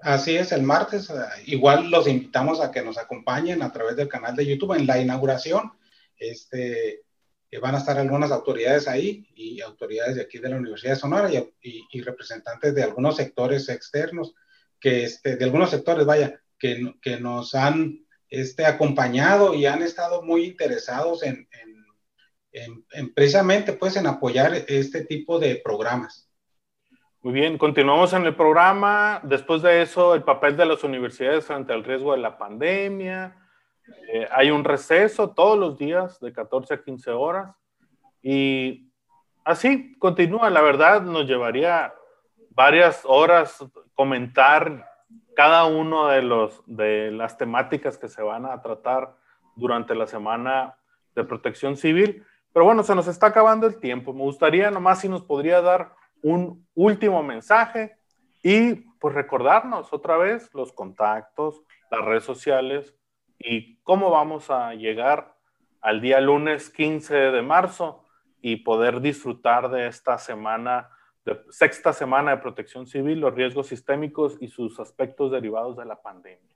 Así 0.04 0.38
es, 0.38 0.52
el 0.52 0.62
martes. 0.62 1.12
Igual 1.48 1.90
los 1.90 2.08
invitamos 2.08 2.62
a 2.62 2.70
que 2.70 2.84
nos 2.84 3.00
acompañen 3.00 3.64
a 3.64 3.72
través 3.72 3.96
del 3.96 4.08
canal 4.08 4.36
de 4.36 4.46
YouTube 4.46 4.78
en 4.78 4.86
la 4.86 5.02
inauguración. 5.02 5.74
Este, 6.16 7.02
van 7.62 7.76
a 7.76 7.78
estar 7.78 7.98
algunas 7.98 8.32
autoridades 8.32 8.88
ahí 8.88 9.28
y 9.36 9.62
autoridades 9.62 10.16
de 10.16 10.22
aquí 10.22 10.38
de 10.38 10.50
la 10.50 10.58
Universidad 10.58 10.94
de 10.94 11.00
Sonora 11.00 11.30
y, 11.62 12.02
representantes 12.02 12.76
de 12.76 12.84
algunos 12.84 13.16
sectores 13.16 13.70
externos, 13.70 14.36
que 14.80 15.04
este, 15.04 15.38
de 15.38 15.46
algunos 15.46 15.70
sectores, 15.70 16.06
vaya, 16.06 16.42
que, 16.60 16.96
que 17.02 17.20
nos 17.20 17.56
han 17.56 18.06
este, 18.30 18.66
acompañado 18.66 19.54
y 19.54 19.66
han 19.66 19.82
estado 19.82 20.22
muy 20.22 20.46
interesados 20.46 21.24
en, 21.24 21.48
en, 22.52 22.86
en 22.92 23.14
precisamente 23.14 23.74
pues 23.74 23.96
en 23.96 24.08
apoyar 24.08 24.54
este 24.68 25.06
tipo 25.06 25.40
de 25.40 25.56
programas. 25.64 26.30
Muy 27.22 27.34
bien, 27.34 27.58
continuamos 27.58 28.14
en 28.14 28.26
el 28.26 28.36
programa. 28.36 29.22
Después 29.24 29.62
de 29.62 29.82
eso, 29.82 30.16
el 30.16 30.24
papel 30.24 30.56
de 30.56 30.66
las 30.66 30.84
universidades 30.84 31.46
frente 31.46 31.74
al 31.74 31.84
riesgo 31.84 32.14
de 32.14 32.20
la 32.20 32.38
pandemia. 32.38 33.47
Eh, 34.10 34.28
hay 34.32 34.52
un 34.52 34.64
receso 34.64 35.32
todos 35.32 35.58
los 35.58 35.78
días 35.78 36.20
de 36.20 36.32
14 36.32 36.74
a 36.74 36.84
15 36.84 37.12
horas. 37.12 37.56
Y 38.22 38.92
así 39.44 39.98
continúa. 40.00 40.50
La 40.50 40.62
verdad, 40.62 41.02
nos 41.02 41.26
llevaría 41.26 41.94
varias 42.50 43.04
horas 43.06 43.64
comentar 43.94 44.90
cada 45.36 45.66
uno 45.66 46.08
de, 46.08 46.22
los, 46.22 46.64
de 46.66 47.12
las 47.12 47.38
temáticas 47.38 47.98
que 47.98 48.08
se 48.08 48.22
van 48.22 48.46
a 48.46 48.62
tratar 48.62 49.16
durante 49.56 49.94
la 49.94 50.08
semana 50.08 50.78
de 51.16 51.24
protección 51.24 51.78
civil. 51.78 52.26
Pero 52.54 52.66
bueno, 52.66 52.82
se 52.84 52.96
nos 52.96 53.08
está 53.08 53.28
acabando 53.28 53.68
el 53.68 53.80
tiempo. 53.80 54.14
Me 54.14 54.22
gustaría 54.22 54.72
nomás 54.72 55.02
si 55.02 55.10
nos 55.10 55.24
podría 55.24 55.62
dar 55.62 55.94
un 56.24 56.68
último 56.74 57.22
mensaje 57.22 57.98
y 58.42 58.76
pues 59.00 59.14
recordarnos 59.14 59.94
otra 59.94 60.18
vez 60.18 60.52
los 60.54 60.74
contactos, 60.74 61.62
las 61.92 62.04
redes 62.04 62.24
sociales 62.24 62.96
y 63.40 63.78
cómo 63.84 64.10
vamos 64.12 64.50
a 64.50 64.74
llegar 64.74 65.36
al 65.82 66.02
día 66.02 66.20
lunes 66.20 66.70
15 66.70 67.16
de 67.16 67.42
marzo 67.42 68.04
y 68.42 68.58
poder 68.58 69.02
disfrutar 69.02 69.70
de 69.70 69.88
esta 69.88 70.18
semana, 70.18 70.90
de 71.26 71.40
sexta 71.50 71.94
semana 71.94 72.32
de 72.32 72.38
protección 72.38 72.88
civil, 72.88 73.20
los 73.20 73.34
riesgos 73.34 73.68
sistémicos 73.68 74.38
y 74.40 74.48
sus 74.48 74.80
aspectos 74.80 75.32
derivados 75.32 75.78
de 75.78 75.86
la 75.86 76.02
pandemia. 76.02 76.56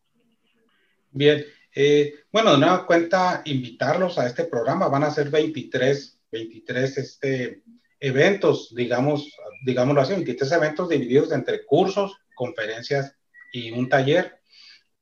Bien, 1.12 1.44
eh, 1.76 2.14
bueno, 2.32 2.54
de 2.54 2.60
nueva 2.60 2.86
cuenta, 2.86 3.42
invitarlos 3.46 4.18
a 4.18 4.28
este 4.28 4.46
programa. 4.46 4.88
Van 4.88 5.04
a 5.04 5.12
ser 5.12 5.30
23, 5.30 6.22
23 6.32 6.98
este, 6.98 7.64
eventos, 8.00 8.74
digamos, 8.74 9.36
digámoslo 9.66 10.02
así, 10.02 10.14
23 10.14 10.52
eventos 10.54 10.90
divididos 10.90 11.32
entre 11.32 11.66
cursos, 11.66 12.18
conferencias 12.36 13.16
y 13.52 13.72
un 13.72 13.90
taller. 13.90 14.41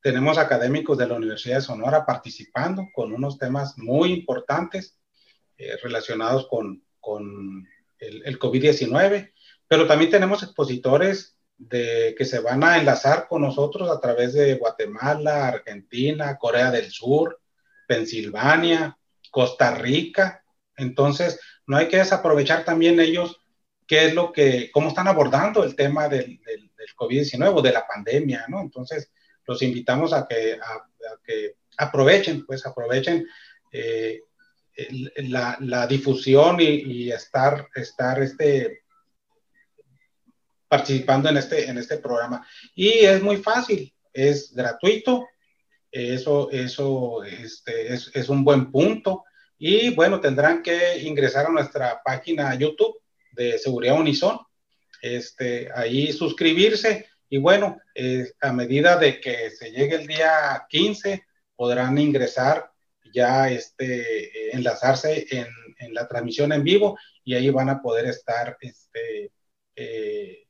Tenemos 0.01 0.37
académicos 0.37 0.97
de 0.97 1.07
la 1.07 1.15
Universidad 1.15 1.57
de 1.57 1.61
Sonora 1.61 2.05
participando 2.05 2.87
con 2.93 3.13
unos 3.13 3.37
temas 3.37 3.77
muy 3.77 4.13
importantes 4.13 4.97
eh, 5.57 5.75
relacionados 5.83 6.47
con, 6.47 6.83
con 6.99 7.67
el, 7.99 8.21
el 8.25 8.39
COVID-19, 8.39 9.33
pero 9.67 9.87
también 9.87 10.11
tenemos 10.11 10.41
expositores 10.43 11.37
de 11.57 12.15
que 12.17 12.23
se 12.23 12.39
van 12.39 12.63
a 12.63 12.77
enlazar 12.77 13.27
con 13.27 13.41
nosotros 13.41 13.89
a 13.91 13.99
través 13.99 14.33
de 14.33 14.55
Guatemala, 14.55 15.49
Argentina, 15.49 16.37
Corea 16.37 16.71
del 16.71 16.89
Sur, 16.89 17.41
Pensilvania, 17.85 18.97
Costa 19.29 19.75
Rica. 19.75 20.43
Entonces, 20.77 21.39
no 21.67 21.75
hay 21.75 21.89
que 21.89 21.97
desaprovechar 21.97 22.63
también 22.63 22.99
ellos 22.99 23.41
qué 23.85 24.05
es 24.05 24.13
lo 24.13 24.31
que, 24.31 24.71
cómo 24.71 24.89
están 24.89 25.07
abordando 25.07 25.63
el 25.63 25.75
tema 25.75 26.07
del, 26.07 26.39
del, 26.43 26.69
COVID-19 26.95 27.53
o 27.55 27.61
de 27.61 27.71
la 27.71 27.87
pandemia, 27.87 28.45
¿no? 28.49 28.59
Entonces, 28.61 29.11
los 29.49 29.63
invitamos 29.63 30.13
a 30.13 30.27
que, 30.27 30.53
a, 30.53 31.17
que 31.25 31.55
aprovechen, 31.75 32.45
pues 32.45 32.63
aprovechen 32.67 33.25
eh, 33.71 34.21
la, 35.15 35.57
la, 35.61 35.87
difusión 35.87 36.57
y, 36.59 37.09
estar, 37.11 37.67
estar 37.73 38.21
este, 38.21 38.83
participando 40.67 41.29
en 41.29 41.37
este, 41.37 41.67
en 41.67 41.79
este 41.79 41.97
programa. 41.97 42.45
Y 42.75 42.89
es 42.89 43.23
muy 43.23 43.37
fácil, 43.37 43.91
es 44.13 44.53
gratuito, 44.53 45.27
eso, 45.91 46.51
eso 46.51 47.23
este, 47.23 47.91
es, 47.91 48.11
es, 48.13 48.29
un 48.29 48.43
buen 48.43 48.71
punto. 48.71 49.23
Y 49.57 49.95
bueno, 49.95 50.21
tendrán 50.21 50.61
que 50.61 50.99
ingresar 50.99 51.47
a 51.47 51.49
nuestra 51.49 52.03
página 52.05 52.53
YouTube 52.53 53.01
de 53.31 53.57
Seguridad 53.57 53.99
Unison, 53.99 54.39
este, 55.01 55.69
ahí 55.73 56.13
suscribirse 56.13 57.09
y 57.29 57.37
bueno, 57.37 57.79
eh, 57.95 58.31
a 58.41 58.51
medida 58.51 58.97
de 58.97 59.21
que 59.21 59.51
se 59.51 59.71
llegue 59.71 59.95
el 59.95 60.07
día 60.07 60.65
15, 60.69 61.23
podrán 61.55 61.97
ingresar 61.97 62.71
ya 63.13 63.49
este, 63.49 64.55
enlazarse 64.55 65.25
en, 65.29 65.47
en, 65.79 65.93
la 65.93 66.07
transmisión 66.07 66.51
en 66.51 66.63
vivo 66.63 66.97
y 67.23 67.33
ahí 67.33 67.49
van 67.49 67.69
a 67.69 67.81
poder 67.81 68.05
estar 68.05 68.57
este, 68.61 69.31
eh, 69.75 70.47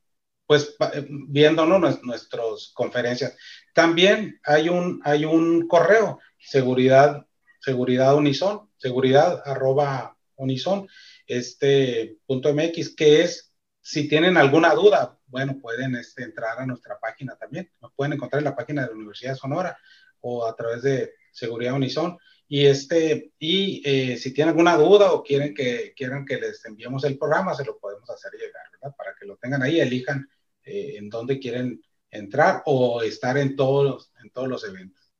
pues 0.49 0.75
viéndonos 1.09 2.01
nuestras 2.03 2.71
conferencias. 2.73 3.37
También 3.73 4.39
hay 4.43 4.67
un, 4.67 4.99
hay 5.03 5.23
un 5.23 5.67
correo, 5.67 6.19
seguridad, 6.39 7.27
seguridad 7.61 8.15
unison, 8.15 8.67
seguridad 8.77 9.43
arroba 9.45 10.17
unison, 10.37 10.87
este 11.27 12.17
punto 12.25 12.51
MX, 12.51 12.95
que 12.95 13.21
es, 13.21 13.48
si 13.89 14.07
tienen 14.07 14.37
alguna 14.37 14.75
duda, 14.75 15.17
bueno, 15.25 15.57
pueden 15.59 15.95
este, 15.95 16.21
entrar 16.21 16.59
a 16.59 16.65
nuestra 16.67 16.99
página 16.99 17.35
también. 17.35 17.71
Nos 17.81 17.91
pueden 17.93 18.13
encontrar 18.13 18.39
en 18.39 18.43
la 18.43 18.55
página 18.55 18.83
de 18.83 18.89
la 18.89 18.93
Universidad 18.93 19.31
de 19.31 19.39
Sonora 19.39 19.79
o 20.21 20.45
a 20.45 20.55
través 20.55 20.83
de 20.83 21.13
Seguridad 21.31 21.73
Unison. 21.73 22.15
Y, 22.47 22.67
este, 22.67 23.31
y 23.39 23.81
eh, 23.83 24.15
si 24.17 24.31
tienen 24.31 24.49
alguna 24.49 24.77
duda 24.77 25.11
o 25.11 25.23
quieren 25.23 25.55
que, 25.55 25.93
quieran 25.95 26.23
que 26.23 26.37
les 26.37 26.63
enviemos 26.65 27.03
el 27.03 27.17
programa, 27.17 27.55
se 27.55 27.65
lo 27.65 27.79
podemos 27.79 28.07
hacer 28.11 28.31
llegar, 28.33 28.61
¿verdad? 28.73 28.95
Para 28.95 29.15
que 29.19 29.25
lo 29.25 29.37
tengan 29.37 29.63
ahí, 29.63 29.79
elijan 29.79 30.29
eh, 30.63 30.97
en 30.97 31.09
dónde 31.09 31.39
quieren 31.39 31.81
entrar 32.11 32.61
o 32.65 33.01
estar 33.01 33.39
en 33.39 33.55
todos, 33.55 34.11
en 34.23 34.29
todos 34.29 34.47
los 34.47 34.63
eventos. 34.65 35.11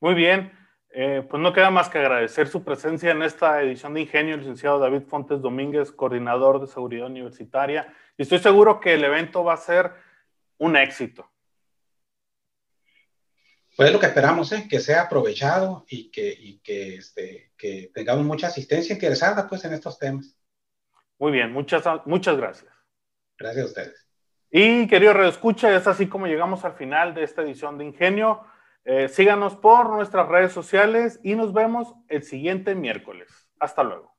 Muy 0.00 0.14
bien, 0.14 0.50
eh, 0.98 1.22
pues 1.28 1.42
no 1.42 1.52
queda 1.52 1.70
más 1.70 1.90
que 1.90 1.98
agradecer 1.98 2.48
su 2.48 2.64
presencia 2.64 3.10
en 3.10 3.22
esta 3.22 3.60
edición 3.60 3.92
de 3.92 4.00
Ingenio, 4.00 4.34
licenciado 4.38 4.78
David 4.78 5.02
Fontes 5.02 5.42
Domínguez, 5.42 5.92
coordinador 5.92 6.58
de 6.58 6.66
seguridad 6.66 7.08
universitaria. 7.08 7.94
Y 8.16 8.22
estoy 8.22 8.38
seguro 8.38 8.80
que 8.80 8.94
el 8.94 9.04
evento 9.04 9.44
va 9.44 9.52
a 9.52 9.58
ser 9.58 9.92
un 10.56 10.74
éxito. 10.74 11.30
Pues 13.76 13.88
es 13.88 13.92
lo 13.92 14.00
que 14.00 14.06
esperamos, 14.06 14.50
¿eh? 14.52 14.66
que 14.70 14.80
sea 14.80 15.02
aprovechado 15.02 15.84
y 15.86 16.10
que, 16.10 16.30
y 16.30 16.60
que, 16.60 16.96
este, 16.96 17.52
que 17.58 17.90
tengamos 17.92 18.24
mucha 18.24 18.46
asistencia 18.46 18.94
interesada 18.94 19.46
pues, 19.46 19.66
en 19.66 19.74
estos 19.74 19.98
temas. 19.98 20.34
Muy 21.18 21.30
bien, 21.30 21.52
muchas, 21.52 21.84
muchas 22.06 22.38
gracias. 22.38 22.72
Gracias 23.38 23.64
a 23.64 23.68
ustedes. 23.68 24.08
Y 24.50 24.86
querido 24.86 25.12
Radio 25.12 25.28
Escucha, 25.28 25.76
es 25.76 25.86
así 25.86 26.06
como 26.06 26.26
llegamos 26.26 26.64
al 26.64 26.72
final 26.72 27.12
de 27.12 27.24
esta 27.24 27.42
edición 27.42 27.76
de 27.76 27.84
Ingenio. 27.84 28.46
Eh, 28.88 29.08
síganos 29.08 29.56
por 29.56 29.90
nuestras 29.90 30.28
redes 30.28 30.52
sociales 30.52 31.18
y 31.24 31.34
nos 31.34 31.52
vemos 31.52 31.94
el 32.08 32.22
siguiente 32.22 32.76
miércoles. 32.76 33.28
Hasta 33.58 33.82
luego. 33.82 34.14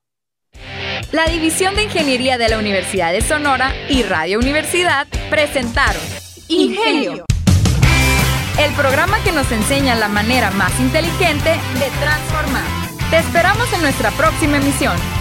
La 1.10 1.24
División 1.24 1.74
de 1.74 1.84
Ingeniería 1.84 2.36
de 2.36 2.50
la 2.50 2.58
Universidad 2.58 3.12
de 3.12 3.22
Sonora 3.22 3.72
y 3.88 4.02
Radio 4.02 4.38
Universidad 4.38 5.06
presentaron 5.30 6.02
Ingenio, 6.48 7.24
el 8.58 8.74
programa 8.74 9.16
que 9.24 9.32
nos 9.32 9.50
enseña 9.52 9.94
la 9.94 10.08
manera 10.08 10.50
más 10.50 10.78
inteligente 10.80 11.50
de 11.50 11.90
transformar. 12.00 12.64
Te 13.10 13.18
esperamos 13.18 13.72
en 13.72 13.80
nuestra 13.80 14.10
próxima 14.10 14.58
emisión. 14.58 15.17